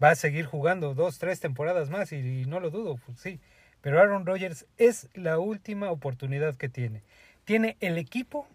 va 0.00 0.10
a 0.10 0.14
seguir 0.14 0.46
jugando 0.46 0.94
dos, 0.94 1.18
tres 1.18 1.40
temporadas 1.40 1.90
más 1.90 2.12
y, 2.12 2.18
y 2.42 2.44
no 2.44 2.60
lo 2.60 2.70
dudo, 2.70 3.00
pues 3.04 3.18
sí. 3.18 3.40
Pero 3.82 4.00
Aaron 4.00 4.24
Rodgers 4.24 4.64
es 4.78 5.08
la 5.14 5.38
última 5.38 5.90
oportunidad 5.90 6.56
que 6.56 6.68
tiene. 6.68 7.02
Tiene 7.44 7.76
el 7.80 7.98
equipo 7.98 8.48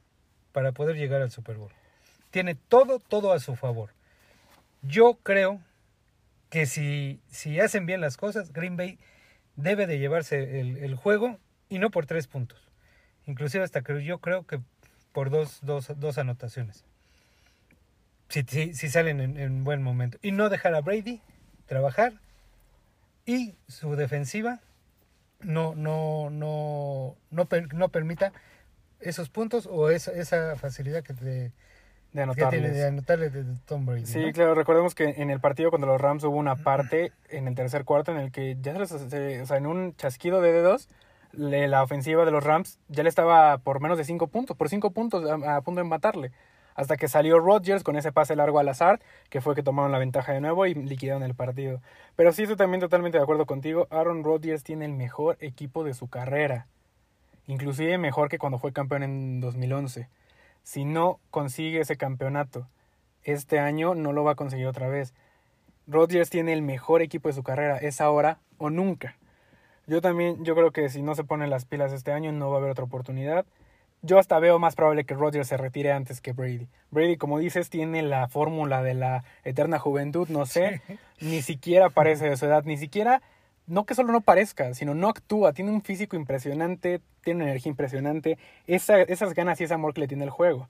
para 0.54 0.72
poder 0.72 0.96
llegar 0.96 1.22
al 1.22 1.30
Super 1.30 1.58
Bowl. 1.58 1.72
Tiene 2.32 2.56
todo, 2.56 3.00
todo 3.00 3.34
a 3.34 3.40
su 3.40 3.56
favor. 3.56 3.92
Yo 4.82 5.20
creo 5.22 5.60
que 6.50 6.66
si, 6.66 7.20
si 7.30 7.60
hacen 7.60 7.86
bien 7.86 8.02
las 8.02 8.18
cosas, 8.18 8.54
Green 8.54 8.78
Bay 8.78 8.98
debe 9.56 9.86
de 9.86 10.00
llevarse 10.00 10.60
el, 10.60 10.78
el 10.78 10.96
juego 10.96 11.38
y 11.70 11.80
no 11.80 11.92
por 11.92 12.06
tres 12.06 12.28
puntos. 12.28 12.60
Inclusive 13.26 13.64
hasta 13.64 13.82
que 13.82 14.04
yo 14.04 14.20
creo 14.20 14.48
que 14.48 14.62
por 15.12 15.30
dos, 15.30 15.60
dos, 15.62 15.92
dos 15.98 16.18
anotaciones. 16.18 16.86
Si, 18.30 18.44
si, 18.44 18.90
salen 18.90 19.20
en, 19.20 19.38
en, 19.38 19.64
buen 19.64 19.82
momento. 19.82 20.18
Y 20.22 20.32
no 20.32 20.50
dejar 20.50 20.76
a 20.76 20.82
Brady 20.82 21.22
trabajar 21.66 22.14
y 23.26 23.56
su 23.68 23.96
defensiva 23.96 24.60
no, 25.42 25.76
no, 25.76 26.30
no, 26.30 27.16
no, 27.32 27.46
per, 27.46 27.74
no 27.74 27.90
permita 27.90 28.34
esos 29.00 29.30
puntos 29.30 29.68
o 29.70 29.90
esa, 29.90 30.12
esa 30.12 30.56
facilidad 30.56 31.04
que, 31.04 31.14
te, 31.14 31.52
de 32.14 32.22
anotarles. 32.22 32.74
de 32.74 32.88
anotarle 32.88 33.30
de 33.30 33.46
Tom 33.66 33.86
Brady. 33.86 34.06
Sí, 34.06 34.20
¿no? 34.20 34.32
claro, 34.32 34.56
recordemos 34.56 34.96
que 34.96 35.10
en 35.18 35.30
el 35.30 35.40
partido 35.40 35.70
contra 35.72 35.90
los 35.90 36.02
Rams 36.02 36.24
hubo 36.24 36.38
una 36.38 36.56
parte 36.56 37.12
en 37.30 37.48
el 37.48 37.56
tercer 37.56 37.86
cuarto 37.86 38.12
en 38.12 38.18
el 38.18 38.32
que 38.32 38.58
ya 38.62 38.74
se, 38.86 39.42
o 39.42 39.46
sea, 39.46 39.58
en 39.58 39.68
un 39.68 39.96
chasquido 39.96 40.42
de 40.42 40.52
dedos 40.52 40.90
le, 41.34 41.68
la 41.68 41.84
ofensiva 41.84 42.26
de 42.26 42.32
los 42.32 42.44
Rams 42.44 42.80
ya 42.88 43.04
le 43.04 43.10
estaba 43.10 43.58
por 43.60 43.82
menos 43.82 43.98
de 43.98 44.06
cinco 44.06 44.28
puntos, 44.28 44.58
por 44.58 44.70
cinco 44.70 44.92
puntos 44.92 45.30
a, 45.30 45.58
a 45.58 45.62
punto 45.62 45.82
de 45.82 45.88
matarle. 45.88 46.32
Hasta 46.78 46.96
que 46.96 47.08
salió 47.08 47.40
Rodgers 47.40 47.84
con 47.84 47.98
ese 47.98 48.12
pase 48.12 48.36
largo 48.36 48.60
al 48.60 48.70
azar, 48.70 49.02
que 49.30 49.42
fue 49.42 49.56
que 49.56 49.64
tomaron 49.64 49.92
la 49.92 49.98
ventaja 49.98 50.32
de 50.32 50.40
nuevo 50.40 50.68
y 50.68 50.76
liquidaron 50.76 51.24
el 51.24 51.34
partido. 51.34 51.82
Pero 52.16 52.32
sí 52.32 52.44
estoy 52.44 52.56
también 52.56 52.80
totalmente 52.80 53.18
de 53.18 53.24
acuerdo 53.24 53.48
contigo. 53.48 53.88
Aaron 53.90 54.24
Rodgers 54.24 54.64
tiene 54.64 54.86
el 54.86 54.94
mejor 54.94 55.38
equipo 55.42 55.84
de 55.84 55.96
su 55.96 56.08
carrera. 56.08 56.68
Inclusive 57.48 57.98
mejor 57.98 58.30
que 58.30 58.38
cuando 58.38 58.60
fue 58.60 58.74
campeón 58.74 59.02
en 59.02 59.42
2011. 59.42 60.08
Si 60.62 60.86
no 60.86 61.20
consigue 61.32 61.80
ese 61.80 61.98
campeonato 61.98 62.68
este 63.24 63.58
año, 63.58 63.96
no 63.96 64.14
lo 64.14 64.24
va 64.24 64.34
a 64.34 64.36
conseguir 64.36 64.68
otra 64.68 64.88
vez. 64.88 65.16
Rodgers 65.88 66.30
tiene 66.30 66.54
el 66.54 66.62
mejor 66.62 67.02
equipo 67.02 67.28
de 67.28 67.34
su 67.34 67.42
carrera. 67.42 67.78
Es 67.78 68.02
ahora 68.02 68.38
o 68.60 68.70
nunca. 68.70 69.18
Yo 69.88 70.00
también, 70.02 70.44
yo 70.44 70.54
creo 70.54 70.72
que 70.72 70.90
si 70.90 71.02
no 71.02 71.16
se 71.16 71.24
ponen 71.24 71.50
las 71.50 71.66
pilas 71.66 71.92
este 71.92 72.12
año, 72.12 72.32
no 72.34 72.52
va 72.52 72.58
a 72.58 72.60
haber 72.60 72.70
otra 72.70 72.84
oportunidad. 72.84 73.48
Yo 74.08 74.18
hasta 74.18 74.40
veo 74.40 74.58
más 74.58 74.76
probable 74.76 75.04
que 75.04 75.14
Rodgers 75.14 75.50
se 75.50 75.58
retire 75.58 75.92
antes 75.92 76.22
que 76.22 76.32
Brady. 76.32 76.68
Brady, 76.90 77.18
como 77.18 77.38
dices, 77.38 77.70
tiene 77.70 78.02
la 78.02 78.28
fórmula 78.28 78.82
de 78.82 78.94
la 78.94 79.24
eterna 79.44 79.78
juventud, 79.78 80.28
no 80.30 80.46
sé, 80.46 80.82
ni 81.22 81.42
siquiera 81.42 81.90
parece 81.90 82.30
de 82.30 82.38
su 82.38 82.46
edad, 82.46 82.64
ni 82.64 82.78
siquiera, 82.78 83.22
no 83.68 83.86
que 83.86 83.96
solo 83.96 84.14
no 84.14 84.22
parezca, 84.22 84.74
sino 84.74 84.96
no 84.96 85.10
actúa, 85.10 85.54
tiene 85.54 85.72
un 85.72 85.82
físico 85.82 86.16
impresionante, 86.16 87.02
tiene 87.22 87.44
una 87.44 87.52
energía 87.52 87.70
impresionante, 87.70 88.38
esa, 88.66 89.02
esas 89.02 89.34
ganas 89.34 89.60
y 89.60 89.66
ese 89.66 89.74
amor 89.74 89.94
que 89.94 90.02
le 90.02 90.08
tiene 90.08 90.24
el 90.24 90.30
juego. 90.30 90.70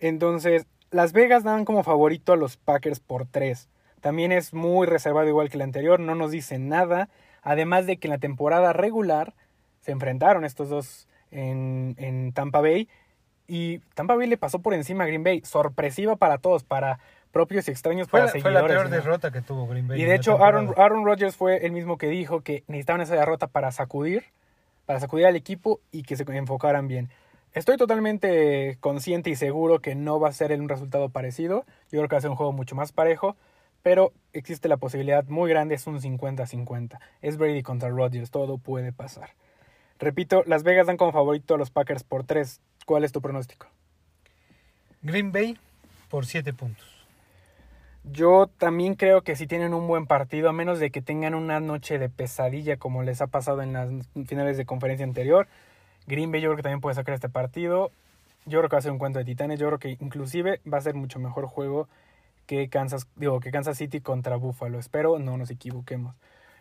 Entonces, 0.00 0.66
Las 0.90 1.12
Vegas 1.12 1.44
dan 1.44 1.64
como 1.64 1.84
favorito 1.84 2.32
a 2.32 2.36
los 2.36 2.56
Packers 2.56 2.98
por 2.98 3.26
tres. 3.26 3.68
También 4.00 4.32
es 4.32 4.52
muy 4.52 4.86
reservado 4.86 5.28
igual 5.28 5.48
que 5.48 5.56
el 5.56 5.62
anterior, 5.62 6.00
no 6.00 6.16
nos 6.16 6.32
dice 6.32 6.58
nada, 6.58 7.08
además 7.42 7.86
de 7.86 7.98
que 7.98 8.08
en 8.08 8.12
la 8.12 8.18
temporada 8.18 8.72
regular 8.72 9.34
se 9.80 9.92
enfrentaron 9.92 10.44
estos 10.44 10.68
dos 10.68 11.08
en, 11.30 11.94
en 11.98 12.32
Tampa 12.32 12.60
Bay 12.60 12.88
y 13.46 13.78
Tampa 13.94 14.14
Bay 14.14 14.28
le 14.28 14.36
pasó 14.36 14.58
por 14.60 14.74
encima 14.74 15.04
a 15.04 15.06
Green 15.06 15.24
Bay, 15.24 15.40
sorpresiva 15.42 16.16
para 16.16 16.36
todos, 16.36 16.64
para 16.64 16.98
propios 17.32 17.66
y 17.68 17.70
extraños, 17.70 18.06
Fue, 18.08 18.20
para 18.20 18.32
la, 18.32 18.40
fue 18.40 18.50
la 18.50 18.60
seguidores. 18.60 18.76
peor 18.76 18.90
¿no? 18.90 18.96
derrota 18.96 19.30
que 19.30 19.40
tuvo 19.40 19.66
Green 19.66 19.88
Bay. 19.88 19.98
Y 20.00 20.02
de 20.02 20.10
la 20.10 20.14
hecho, 20.16 20.42
Aaron. 20.44 20.74
Aaron 20.76 21.04
Rodgers 21.04 21.34
fue 21.34 21.64
el 21.64 21.72
mismo 21.72 21.96
que 21.96 22.08
dijo 22.08 22.42
que 22.42 22.64
necesitaban 22.68 23.00
esa 23.00 23.14
derrota 23.14 23.46
para 23.46 23.72
sacudir, 23.72 24.24
para 24.84 25.00
sacudir 25.00 25.26
al 25.26 25.34
equipo 25.34 25.80
y 25.90 26.02
que 26.02 26.16
se 26.16 26.24
enfocaran 26.28 26.88
bien. 26.88 27.08
Estoy 27.54 27.78
totalmente 27.78 28.76
consciente 28.80 29.30
y 29.30 29.36
seguro 29.36 29.80
que 29.80 29.94
no 29.94 30.20
va 30.20 30.28
a 30.28 30.32
ser 30.32 30.52
un 30.60 30.68
resultado 30.68 31.08
parecido. 31.08 31.64
Yo 31.90 31.98
creo 32.00 32.08
que 32.08 32.16
va 32.16 32.18
a 32.18 32.22
ser 32.22 32.30
un 32.30 32.36
juego 32.36 32.52
mucho 32.52 32.74
más 32.76 32.92
parejo, 32.92 33.34
pero 33.82 34.12
existe 34.34 34.68
la 34.68 34.76
posibilidad 34.76 35.24
muy 35.24 35.48
grande, 35.48 35.74
es 35.74 35.86
un 35.86 36.00
50-50. 36.00 36.98
Es 37.22 37.38
Brady 37.38 37.62
contra 37.62 37.88
Rodgers, 37.88 38.30
todo 38.30 38.58
puede 38.58 38.92
pasar. 38.92 39.30
Repito, 39.98 40.42
Las 40.46 40.62
Vegas 40.62 40.86
dan 40.86 40.96
como 40.96 41.12
favorito 41.12 41.54
a 41.54 41.58
los 41.58 41.70
Packers 41.70 42.04
por 42.04 42.24
3. 42.24 42.60
¿Cuál 42.86 43.04
es 43.04 43.12
tu 43.12 43.20
pronóstico? 43.20 43.66
Green 45.02 45.32
Bay 45.32 45.58
por 46.08 46.26
7 46.26 46.52
puntos. 46.52 46.86
Yo 48.04 48.48
también 48.58 48.94
creo 48.94 49.22
que 49.22 49.36
si 49.36 49.46
tienen 49.46 49.74
un 49.74 49.86
buen 49.86 50.06
partido, 50.06 50.48
a 50.48 50.52
menos 50.52 50.78
de 50.78 50.90
que 50.90 51.02
tengan 51.02 51.34
una 51.34 51.60
noche 51.60 51.98
de 51.98 52.08
pesadilla 52.08 52.76
como 52.76 53.02
les 53.02 53.20
ha 53.20 53.26
pasado 53.26 53.60
en 53.60 53.72
las 53.72 53.90
finales 54.26 54.56
de 54.56 54.64
conferencia 54.64 55.04
anterior, 55.04 55.46
Green 56.06 56.32
Bay 56.32 56.40
yo 56.40 56.48
creo 56.48 56.56
que 56.56 56.62
también 56.62 56.80
puede 56.80 56.94
sacar 56.94 57.14
este 57.14 57.28
partido. 57.28 57.90
Yo 58.46 58.60
creo 58.60 58.70
que 58.70 58.76
va 58.76 58.78
a 58.78 58.82
ser 58.82 58.92
un 58.92 58.98
cuento 58.98 59.18
de 59.18 59.26
titanes. 59.26 59.60
Yo 59.60 59.66
creo 59.66 59.78
que 59.78 59.98
inclusive 60.00 60.60
va 60.70 60.78
a 60.78 60.80
ser 60.80 60.94
mucho 60.94 61.18
mejor 61.18 61.46
juego 61.46 61.88
que 62.46 62.68
Kansas, 62.70 63.06
digo, 63.16 63.40
que 63.40 63.50
Kansas 63.50 63.76
City 63.76 64.00
contra 64.00 64.36
Buffalo. 64.36 64.78
Espero 64.78 65.18
no 65.18 65.36
nos 65.36 65.50
equivoquemos. 65.50 66.14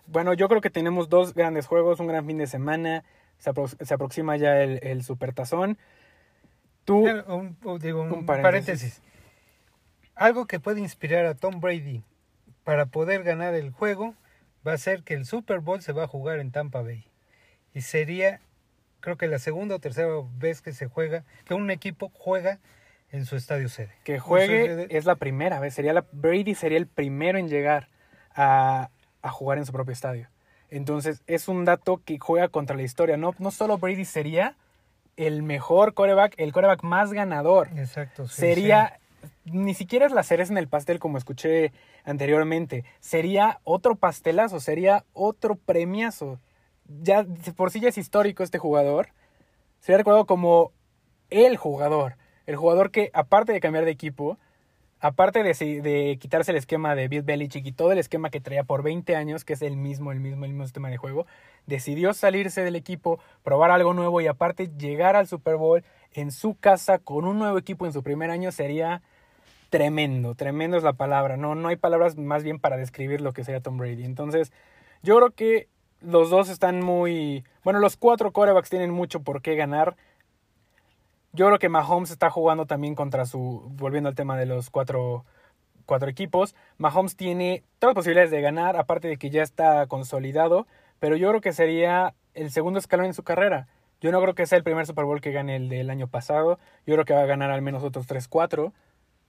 Bueno, 0.06 0.34
yo 0.34 0.50
creo 0.50 0.60
que 0.60 0.70
tenemos 0.70 1.08
dos 1.08 1.34
grandes 1.34 1.66
juegos, 1.66 2.02
un 2.02 2.08
gran 2.08 2.26
fin 2.26 2.38
de 2.38 2.48
semana. 2.48 3.06
Se, 3.40 3.52
apro- 3.52 3.68
se 3.84 3.94
aproxima 3.94 4.36
ya 4.38 4.62
el, 4.62 4.80
el 4.84 5.04
Supertazón. 5.04 5.78
Tú, 6.86 7.06
un- 7.28 7.58
un- 7.64 7.80
digo, 7.80 8.02
un 8.02 8.12
un 8.12 8.26
paréntesis. 8.26 8.44
paréntesis. 8.44 9.02
Algo 10.16 10.46
que 10.48 10.60
puede 10.60 10.80
inspirar 10.80 11.26
a 11.26 11.36
Tom 11.36 11.60
Brady 11.60 12.04
para 12.64 12.88
poder 12.88 13.24
ganar 13.24 13.54
el 13.54 13.72
juego 13.72 14.16
va 14.66 14.74
a 14.74 14.78
ser 14.78 15.04
que 15.04 15.14
el 15.14 15.26
Super 15.26 15.60
Bowl 15.60 15.82
se 15.82 15.92
va 15.94 16.04
a 16.04 16.08
jugar 16.08 16.40
en 16.40 16.52
Tampa 16.52 16.82
Bay. 16.82 17.06
Y 17.74 17.82
sería, 17.82 18.40
creo 19.00 19.18
que 19.18 19.28
la 19.28 19.38
segunda 19.40 19.76
o 19.76 19.80
tercera 19.80 20.08
vez 20.38 20.62
que 20.62 20.74
se 20.74 20.88
juega, 20.88 21.24
que 21.46 21.54
un 21.54 21.70
equipo 21.70 22.10
juega 22.14 22.60
en 23.12 23.26
su 23.26 23.36
estadio 23.36 23.70
sede. 23.70 23.92
que 24.04 24.20
juegue 24.20 24.66
sede- 24.66 24.88
es 24.98 25.06
la 25.06 25.16
primera 25.16 25.60
vez. 25.60 25.74
Sería 25.76 25.94
la, 25.94 26.06
Brady 26.12 26.56
sería 26.56 26.78
el 26.78 26.88
primero 26.88 27.38
en 27.38 27.48
llegar 27.48 27.88
a, 28.36 28.90
a 29.22 29.30
jugar 29.30 29.58
en 29.60 29.66
su 29.66 29.72
propio 29.72 29.94
estadio. 29.94 30.28
Entonces 30.70 31.22
es 31.28 31.48
un 31.48 31.66
dato 31.66 32.02
que 32.04 32.20
juega 32.20 32.50
contra 32.50 32.76
la 32.76 32.84
historia. 32.84 33.18
No, 33.18 33.34
no 33.40 33.52
solo 33.52 33.78
Brady 33.78 34.06
sería 34.06 34.56
el 35.16 35.44
mejor 35.44 35.94
coreback, 35.94 36.36
el 36.38 36.54
coreback 36.54 36.84
más 36.84 37.12
ganador. 37.12 37.70
Exacto. 37.76 38.28
sí, 38.28 38.42
sería, 38.42 39.00
ni 39.46 39.74
siquiera 39.74 40.06
es 40.06 40.12
la 40.12 40.24
cereza 40.24 40.54
en 40.54 40.58
el 40.58 40.68
pastel 40.68 41.00
como 41.00 41.18
escuché 41.18 41.72
anteriormente. 42.04 42.86
Sería 43.00 43.60
otro 43.64 43.96
pastelazo, 43.96 44.60
sería 44.60 45.06
otro 45.14 45.56
premiazo. 45.56 46.40
Ya 47.02 47.26
por 47.56 47.72
sí 47.72 47.80
ya 47.80 47.90
es 47.90 47.98
histórico 47.98 48.44
este 48.44 48.60
jugador. 48.60 49.10
Sería 49.80 49.98
recordado 49.98 50.26
como 50.26 50.72
el 51.30 51.58
jugador. 51.58 52.16
El 52.46 52.56
jugador 52.56 52.92
que, 52.92 53.10
aparte 53.14 53.52
de 53.52 53.60
cambiar 53.60 53.86
de 53.86 53.92
equipo, 53.92 54.38
aparte 55.00 55.44
de, 55.44 55.82
de 55.82 56.18
quitarse 56.20 56.52
el 56.52 56.58
esquema 56.58 56.96
de 56.96 57.08
Bill 57.08 57.22
Belichick 57.22 57.66
y 57.66 57.72
todo 57.72 57.92
el 57.92 57.98
esquema 57.98 58.30
que 58.30 58.40
traía 58.40 58.64
por 58.64 58.84
20 58.84 59.16
años, 59.16 59.46
que 59.46 59.54
es 59.54 59.62
el 59.62 59.78
mismo, 59.78 60.12
el 60.12 60.20
mismo, 60.20 60.46
el 60.46 60.52
mismo 60.52 60.66
sistema 60.66 60.90
de 60.90 60.98
juego, 60.98 61.26
decidió 61.66 62.14
salirse 62.14 62.64
del 62.64 62.76
equipo, 62.76 63.20
probar 63.44 63.72
algo 63.72 63.94
nuevo 63.94 64.22
y 64.22 64.28
aparte 64.28 64.70
llegar 64.78 65.16
al 65.16 65.28
Super 65.28 65.58
Bowl 65.58 65.84
en 66.14 66.32
su 66.32 66.56
casa 66.56 67.00
con 67.00 67.26
un 67.26 67.38
nuevo 67.38 67.58
equipo 67.58 67.86
en 67.86 67.94
su 67.94 68.04
primer 68.04 68.32
año 68.32 68.52
sería 68.52 69.02
tremendo, 69.70 70.34
tremendo 70.36 70.78
es 70.78 70.84
la 70.84 70.94
palabra, 70.94 71.38
no, 71.38 71.56
no 71.56 71.68
hay 71.68 71.76
palabras 71.76 72.18
más 72.18 72.44
bien 72.44 72.60
para 72.60 72.78
describir 72.78 73.22
lo 73.22 73.34
que 73.34 73.44
sería 73.44 73.62
Tom 73.62 73.78
Brady. 73.78 74.06
Entonces, 74.06 74.52
yo 75.04 75.18
creo 75.18 75.32
que 75.32 75.68
los 76.02 76.30
dos 76.30 76.50
están 76.50 76.82
muy, 76.82 77.44
bueno, 77.64 77.80
los 77.80 77.98
cuatro 77.98 78.32
quarterbacks 78.32 78.70
tienen 78.70 78.92
mucho 78.92 79.22
por 79.22 79.42
qué 79.42 79.56
ganar. 79.56 79.96
Yo 81.38 81.46
creo 81.46 81.60
que 81.60 81.70
Mahomes 81.70 82.10
está 82.10 82.32
jugando 82.32 82.66
también 82.66 82.96
contra 82.96 83.28
su, 83.28 83.62
volviendo 83.76 84.10
al 84.10 84.16
tema 84.16 84.36
de 84.36 84.48
los 84.48 84.72
cuatro, 84.72 85.24
cuatro 85.86 86.10
equipos, 86.10 86.56
Mahomes 86.80 87.16
tiene 87.16 87.64
todas 87.78 87.92
las 87.92 88.00
posibilidades 88.00 88.32
de 88.32 88.42
ganar, 88.42 88.76
aparte 88.76 89.08
de 89.08 89.18
que 89.18 89.30
ya 89.30 89.44
está 89.44 89.86
consolidado, 89.86 90.66
pero 90.98 91.16
yo 91.16 91.30
creo 91.30 91.40
que 91.40 91.54
sería 91.54 92.16
el 92.34 92.50
segundo 92.50 92.80
escalón 92.80 93.06
en 93.06 93.14
su 93.14 93.22
carrera. 93.22 93.68
Yo 94.02 94.12
no 94.12 94.20
creo 94.20 94.34
que 94.34 94.48
sea 94.48 94.58
el 94.58 94.64
primer 94.64 94.88
Super 94.88 95.06
Bowl 95.06 95.22
que 95.22 95.32
gane 95.32 95.56
el 95.56 95.70
del 95.70 95.92
año 95.92 96.08
pasado. 96.08 96.58
Yo 96.88 96.96
creo 96.96 97.06
que 97.06 97.14
va 97.14 97.22
a 97.22 97.28
ganar 97.28 97.52
al 97.52 97.62
menos 97.62 97.84
otros 97.84 98.08
3, 98.08 98.28
4. 98.28 98.74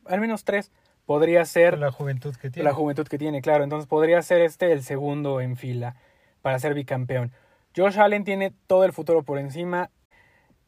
Al 0.07 0.21
menos 0.21 0.45
3. 0.45 0.73
Podría 1.05 1.45
ser 1.45 1.79
la 1.79 1.93
juventud 1.93 2.35
que 2.37 2.49
tiene. 2.49 2.67
la 2.67 2.75
juventud 2.75 3.07
que 3.07 3.19
tiene, 3.19 3.43
claro. 3.43 3.65
Entonces 3.65 3.87
podría 3.87 4.23
ser 4.23 4.41
este 4.41 4.73
el 4.73 4.83
segundo 4.83 5.43
en 5.43 5.57
fila 5.57 5.95
para 6.41 6.59
ser 6.59 6.73
bicampeón. 6.73 7.33
Josh 7.77 7.99
Allen 7.99 8.25
tiene 8.25 8.55
todo 8.67 8.85
el 8.85 8.95
futuro 8.95 9.23
por 9.23 9.39
encima. 9.39 9.91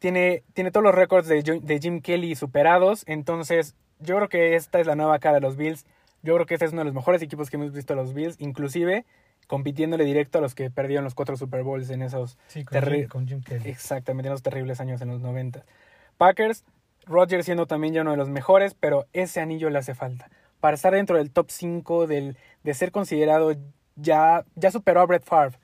Tiene, 0.01 0.41
tiene 0.55 0.71
todos 0.71 0.83
los 0.83 0.95
récords 0.95 1.27
de, 1.27 1.79
Jim 1.79 2.01
Kelly 2.01 2.33
superados. 2.33 3.03
Entonces 3.05 3.75
yo 3.99 4.15
creo 4.15 4.29
que 4.29 4.55
esta 4.55 4.79
es 4.79 4.87
la 4.87 4.95
nueva 4.95 5.19
cara 5.19 5.35
de 5.35 5.41
los 5.41 5.57
Bills. 5.57 5.85
Yo 6.23 6.33
creo 6.33 6.47
que 6.47 6.55
este 6.55 6.65
es 6.65 6.71
uno 6.71 6.81
de 6.81 6.85
los 6.85 6.95
mejores 6.95 7.21
equipos 7.21 7.51
que 7.51 7.57
hemos 7.57 7.71
visto 7.71 7.93
a 7.93 7.95
los 7.95 8.15
Bills. 8.15 8.35
Inclusive 8.39 9.05
compitiéndole 9.45 10.03
directo 10.03 10.39
a 10.39 10.41
los 10.41 10.55
que 10.55 10.71
perdieron 10.71 11.03
los 11.03 11.13
cuatro 11.13 11.37
Super 11.37 11.61
Bowls 11.61 11.91
en 11.91 12.01
esos 12.01 12.39
Sí, 12.47 12.65
con, 12.65 12.81
Jim, 12.81 13.07
con 13.07 13.27
Jim 13.27 13.43
Kelly. 13.43 13.69
Exactamente, 13.69 14.27
en 14.27 14.31
los 14.31 14.41
terribles 14.41 14.81
años 14.81 15.01
en 15.01 15.09
los 15.09 15.21
90. 15.21 15.63
Packers, 16.17 16.65
Rodgers 17.05 17.45
siendo 17.45 17.67
también 17.67 17.93
ya 17.93 18.01
uno 18.01 18.09
de 18.09 18.17
los 18.17 18.29
mejores, 18.29 18.73
pero 18.73 19.05
ese 19.13 19.39
anillo 19.39 19.69
le 19.69 19.77
hace 19.77 19.93
falta. 19.93 20.31
Para 20.61 20.73
estar 20.73 20.93
dentro 20.95 21.17
del 21.17 21.29
top 21.29 21.51
5, 21.51 22.07
del, 22.07 22.37
de 22.63 22.73
ser 22.73 22.91
considerado, 22.91 23.53
ya, 23.97 24.45
ya 24.55 24.71
superó 24.71 25.01
a 25.01 25.05
Brett 25.05 25.25
Favre 25.25 25.59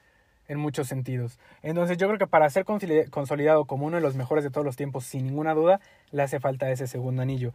en 0.47 0.60
muchos 0.60 0.88
sentidos. 0.88 1.39
Entonces 1.62 1.97
yo 1.97 2.07
creo 2.07 2.19
que 2.19 2.27
para 2.27 2.49
ser 2.49 2.65
consoli- 2.65 3.10
consolidado 3.10 3.65
como 3.65 3.86
uno 3.86 3.97
de 3.97 4.01
los 4.01 4.15
mejores 4.15 4.43
de 4.43 4.49
todos 4.49 4.65
los 4.65 4.75
tiempos, 4.75 5.05
sin 5.05 5.25
ninguna 5.25 5.53
duda, 5.53 5.79
le 6.12 6.23
hace 6.23 6.39
falta 6.39 6.71
ese 6.71 6.88
segundo 6.88 7.21
anillo. 7.21 7.53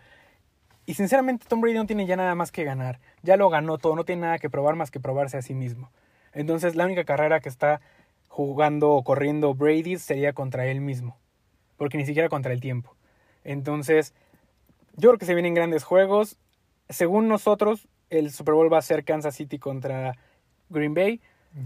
Y 0.85 0.95
sinceramente 0.95 1.47
Tom 1.49 1.61
Brady 1.61 1.77
no 1.77 1.87
tiene 1.87 2.07
ya 2.07 2.17
nada 2.17 2.35
más 2.35 2.51
que 2.53 2.65
ganar. 2.65 3.01
Ya 3.23 3.37
lo 3.37 3.49
ganó 3.49 3.79
todo, 3.79 3.97
no 3.97 4.05
tiene 4.05 4.23
nada 4.23 4.39
que 4.39 4.51
probar 4.51 4.75
más 4.75 4.91
que 4.91 5.01
probarse 5.01 5.37
a 5.37 5.43
sí 5.43 5.55
mismo. 5.55 5.91
Entonces 6.33 6.75
la 6.75 6.85
única 6.85 7.05
carrera 7.05 7.41
que 7.41 7.49
está 7.49 7.81
jugando 8.29 8.91
o 8.91 9.05
corriendo 9.05 9.55
Brady 9.55 9.99
sería 9.99 10.33
contra 10.33 10.67
él 10.67 10.81
mismo. 10.81 11.17
Porque 11.77 11.99
ni 11.99 12.07
siquiera 12.07 12.29
contra 12.29 12.53
el 12.53 12.61
tiempo. 12.61 12.95
Entonces, 13.45 14.15
yo 14.97 15.11
creo 15.11 15.19
que 15.19 15.27
se 15.27 15.35
vienen 15.35 15.55
grandes 15.55 15.85
juegos. 15.85 16.39
Según 16.89 17.29
nosotros, 17.29 17.89
el 18.11 18.31
Super 18.31 18.55
Bowl 18.55 18.73
va 18.73 18.79
a 18.79 18.83
ser 18.83 19.05
Kansas 19.05 19.35
City 19.35 19.59
contra 19.59 20.17
Green 20.69 20.95
Bay. 20.95 21.21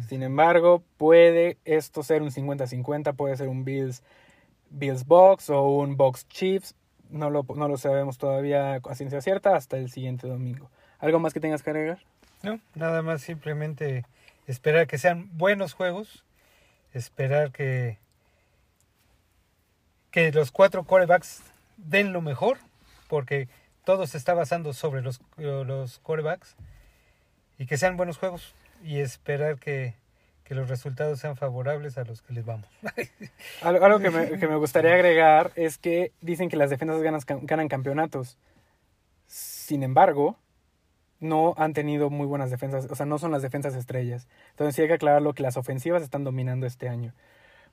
Sin 0.08 0.22
embargo, 0.22 0.82
puede 0.96 1.58
esto 1.64 2.02
ser 2.02 2.22
un 2.22 2.30
50-50, 2.30 3.14
puede 3.14 3.36
ser 3.36 3.48
un 3.48 3.64
Bills, 3.64 4.02
Bills 4.70 5.06
Box 5.06 5.50
o 5.50 5.62
un 5.62 5.96
Box 5.96 6.26
Chiefs. 6.28 6.74
No 7.08 7.30
lo, 7.30 7.46
no 7.54 7.68
lo 7.68 7.76
sabemos 7.76 8.18
todavía 8.18 8.80
a 8.84 8.94
ciencia 8.94 9.20
cierta 9.20 9.54
hasta 9.54 9.76
el 9.76 9.90
siguiente 9.90 10.26
domingo. 10.26 10.70
¿Algo 10.98 11.20
más 11.20 11.32
que 11.32 11.40
tengas 11.40 11.62
que 11.62 11.70
agregar? 11.70 11.98
No, 12.42 12.60
nada 12.74 13.02
más 13.02 13.22
simplemente 13.22 14.04
esperar 14.46 14.86
que 14.86 14.98
sean 14.98 15.28
buenos 15.36 15.72
juegos, 15.72 16.24
esperar 16.92 17.52
que, 17.52 17.98
que 20.10 20.32
los 20.32 20.50
cuatro 20.50 20.84
corebacks 20.84 21.42
den 21.76 22.12
lo 22.12 22.22
mejor, 22.22 22.58
porque 23.08 23.48
todo 23.84 24.06
se 24.06 24.18
está 24.18 24.34
basando 24.34 24.72
sobre 24.72 25.02
los, 25.02 25.20
los 25.36 25.98
corebacks, 26.00 26.56
y 27.58 27.66
que 27.66 27.76
sean 27.76 27.96
buenos 27.96 28.18
juegos, 28.18 28.54
y 28.82 29.00
esperar 29.00 29.58
que, 29.58 29.94
que 30.44 30.54
los 30.54 30.68
resultados 30.68 31.18
sean 31.20 31.36
favorables 31.36 31.98
a 31.98 32.04
los 32.04 32.22
que 32.22 32.32
les 32.32 32.44
vamos. 32.44 32.68
Algo, 33.62 33.84
algo 33.84 33.98
que, 33.98 34.10
me, 34.10 34.38
que 34.38 34.48
me 34.48 34.56
gustaría 34.56 34.94
agregar 34.94 35.52
es 35.56 35.78
que 35.78 36.12
dicen 36.20 36.48
que 36.48 36.56
las 36.56 36.70
defensas 36.70 37.02
ganas, 37.02 37.24
ganan 37.26 37.68
campeonatos. 37.68 38.38
Sin 39.26 39.82
embargo, 39.82 40.36
no 41.20 41.54
han 41.56 41.72
tenido 41.72 42.10
muy 42.10 42.26
buenas 42.26 42.50
defensas, 42.50 42.86
o 42.90 42.94
sea, 42.94 43.06
no 43.06 43.18
son 43.18 43.32
las 43.32 43.42
defensas 43.42 43.74
estrellas. 43.74 44.28
Entonces 44.50 44.76
sí 44.76 44.82
hay 44.82 44.88
que 44.88 44.94
aclararlo 44.94 45.34
que 45.34 45.42
las 45.42 45.56
ofensivas 45.56 46.02
están 46.02 46.24
dominando 46.24 46.66
este 46.66 46.88
año. 46.88 47.12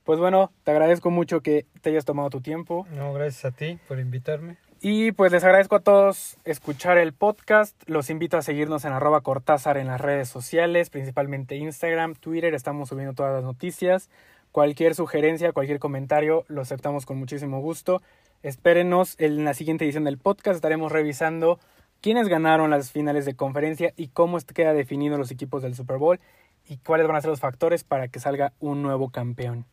Pues 0.04 0.18
bueno, 0.18 0.52
te 0.64 0.70
agradezco 0.70 1.10
mucho 1.10 1.40
que 1.40 1.66
te 1.80 1.90
hayas 1.90 2.04
tomado 2.04 2.28
tu 2.30 2.40
tiempo. 2.40 2.86
No, 2.90 3.12
gracias 3.14 3.44
a 3.46 3.56
ti 3.56 3.78
por 3.88 3.98
invitarme. 3.98 4.58
Y 4.86 5.12
pues 5.12 5.32
les 5.32 5.42
agradezco 5.42 5.76
a 5.76 5.80
todos 5.80 6.36
escuchar 6.44 6.98
el 6.98 7.14
podcast. 7.14 7.74
Los 7.88 8.10
invito 8.10 8.36
a 8.36 8.42
seguirnos 8.42 8.84
en 8.84 8.92
arroba 8.92 9.22
Cortázar 9.22 9.78
en 9.78 9.86
las 9.86 9.98
redes 9.98 10.28
sociales, 10.28 10.90
principalmente 10.90 11.56
Instagram, 11.56 12.14
Twitter. 12.16 12.52
Estamos 12.52 12.90
subiendo 12.90 13.14
todas 13.14 13.32
las 13.32 13.44
noticias. 13.44 14.10
Cualquier 14.52 14.94
sugerencia, 14.94 15.52
cualquier 15.52 15.78
comentario, 15.78 16.44
lo 16.48 16.60
aceptamos 16.60 17.06
con 17.06 17.16
muchísimo 17.16 17.62
gusto. 17.62 18.02
Espérenos 18.42 19.14
en 19.18 19.42
la 19.46 19.54
siguiente 19.54 19.86
edición 19.86 20.04
del 20.04 20.18
podcast. 20.18 20.56
Estaremos 20.56 20.92
revisando 20.92 21.58
quiénes 22.02 22.28
ganaron 22.28 22.68
las 22.68 22.90
finales 22.90 23.24
de 23.24 23.34
conferencia 23.34 23.94
y 23.96 24.08
cómo 24.08 24.36
queda 24.52 24.74
definido 24.74 25.16
los 25.16 25.30
equipos 25.30 25.62
del 25.62 25.74
Super 25.74 25.96
Bowl 25.96 26.20
y 26.68 26.76
cuáles 26.76 27.06
van 27.06 27.16
a 27.16 27.22
ser 27.22 27.30
los 27.30 27.40
factores 27.40 27.84
para 27.84 28.08
que 28.08 28.20
salga 28.20 28.52
un 28.60 28.82
nuevo 28.82 29.08
campeón. 29.08 29.64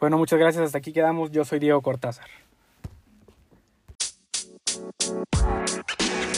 Bueno, 0.00 0.16
muchas 0.16 0.38
gracias. 0.38 0.64
Hasta 0.64 0.78
aquí 0.78 0.94
quedamos. 0.94 1.30
Yo 1.30 1.44
soy 1.44 1.58
Diego 1.58 1.82
Cortázar. 1.82 2.45
Thank 5.24 6.34
you. 6.34 6.35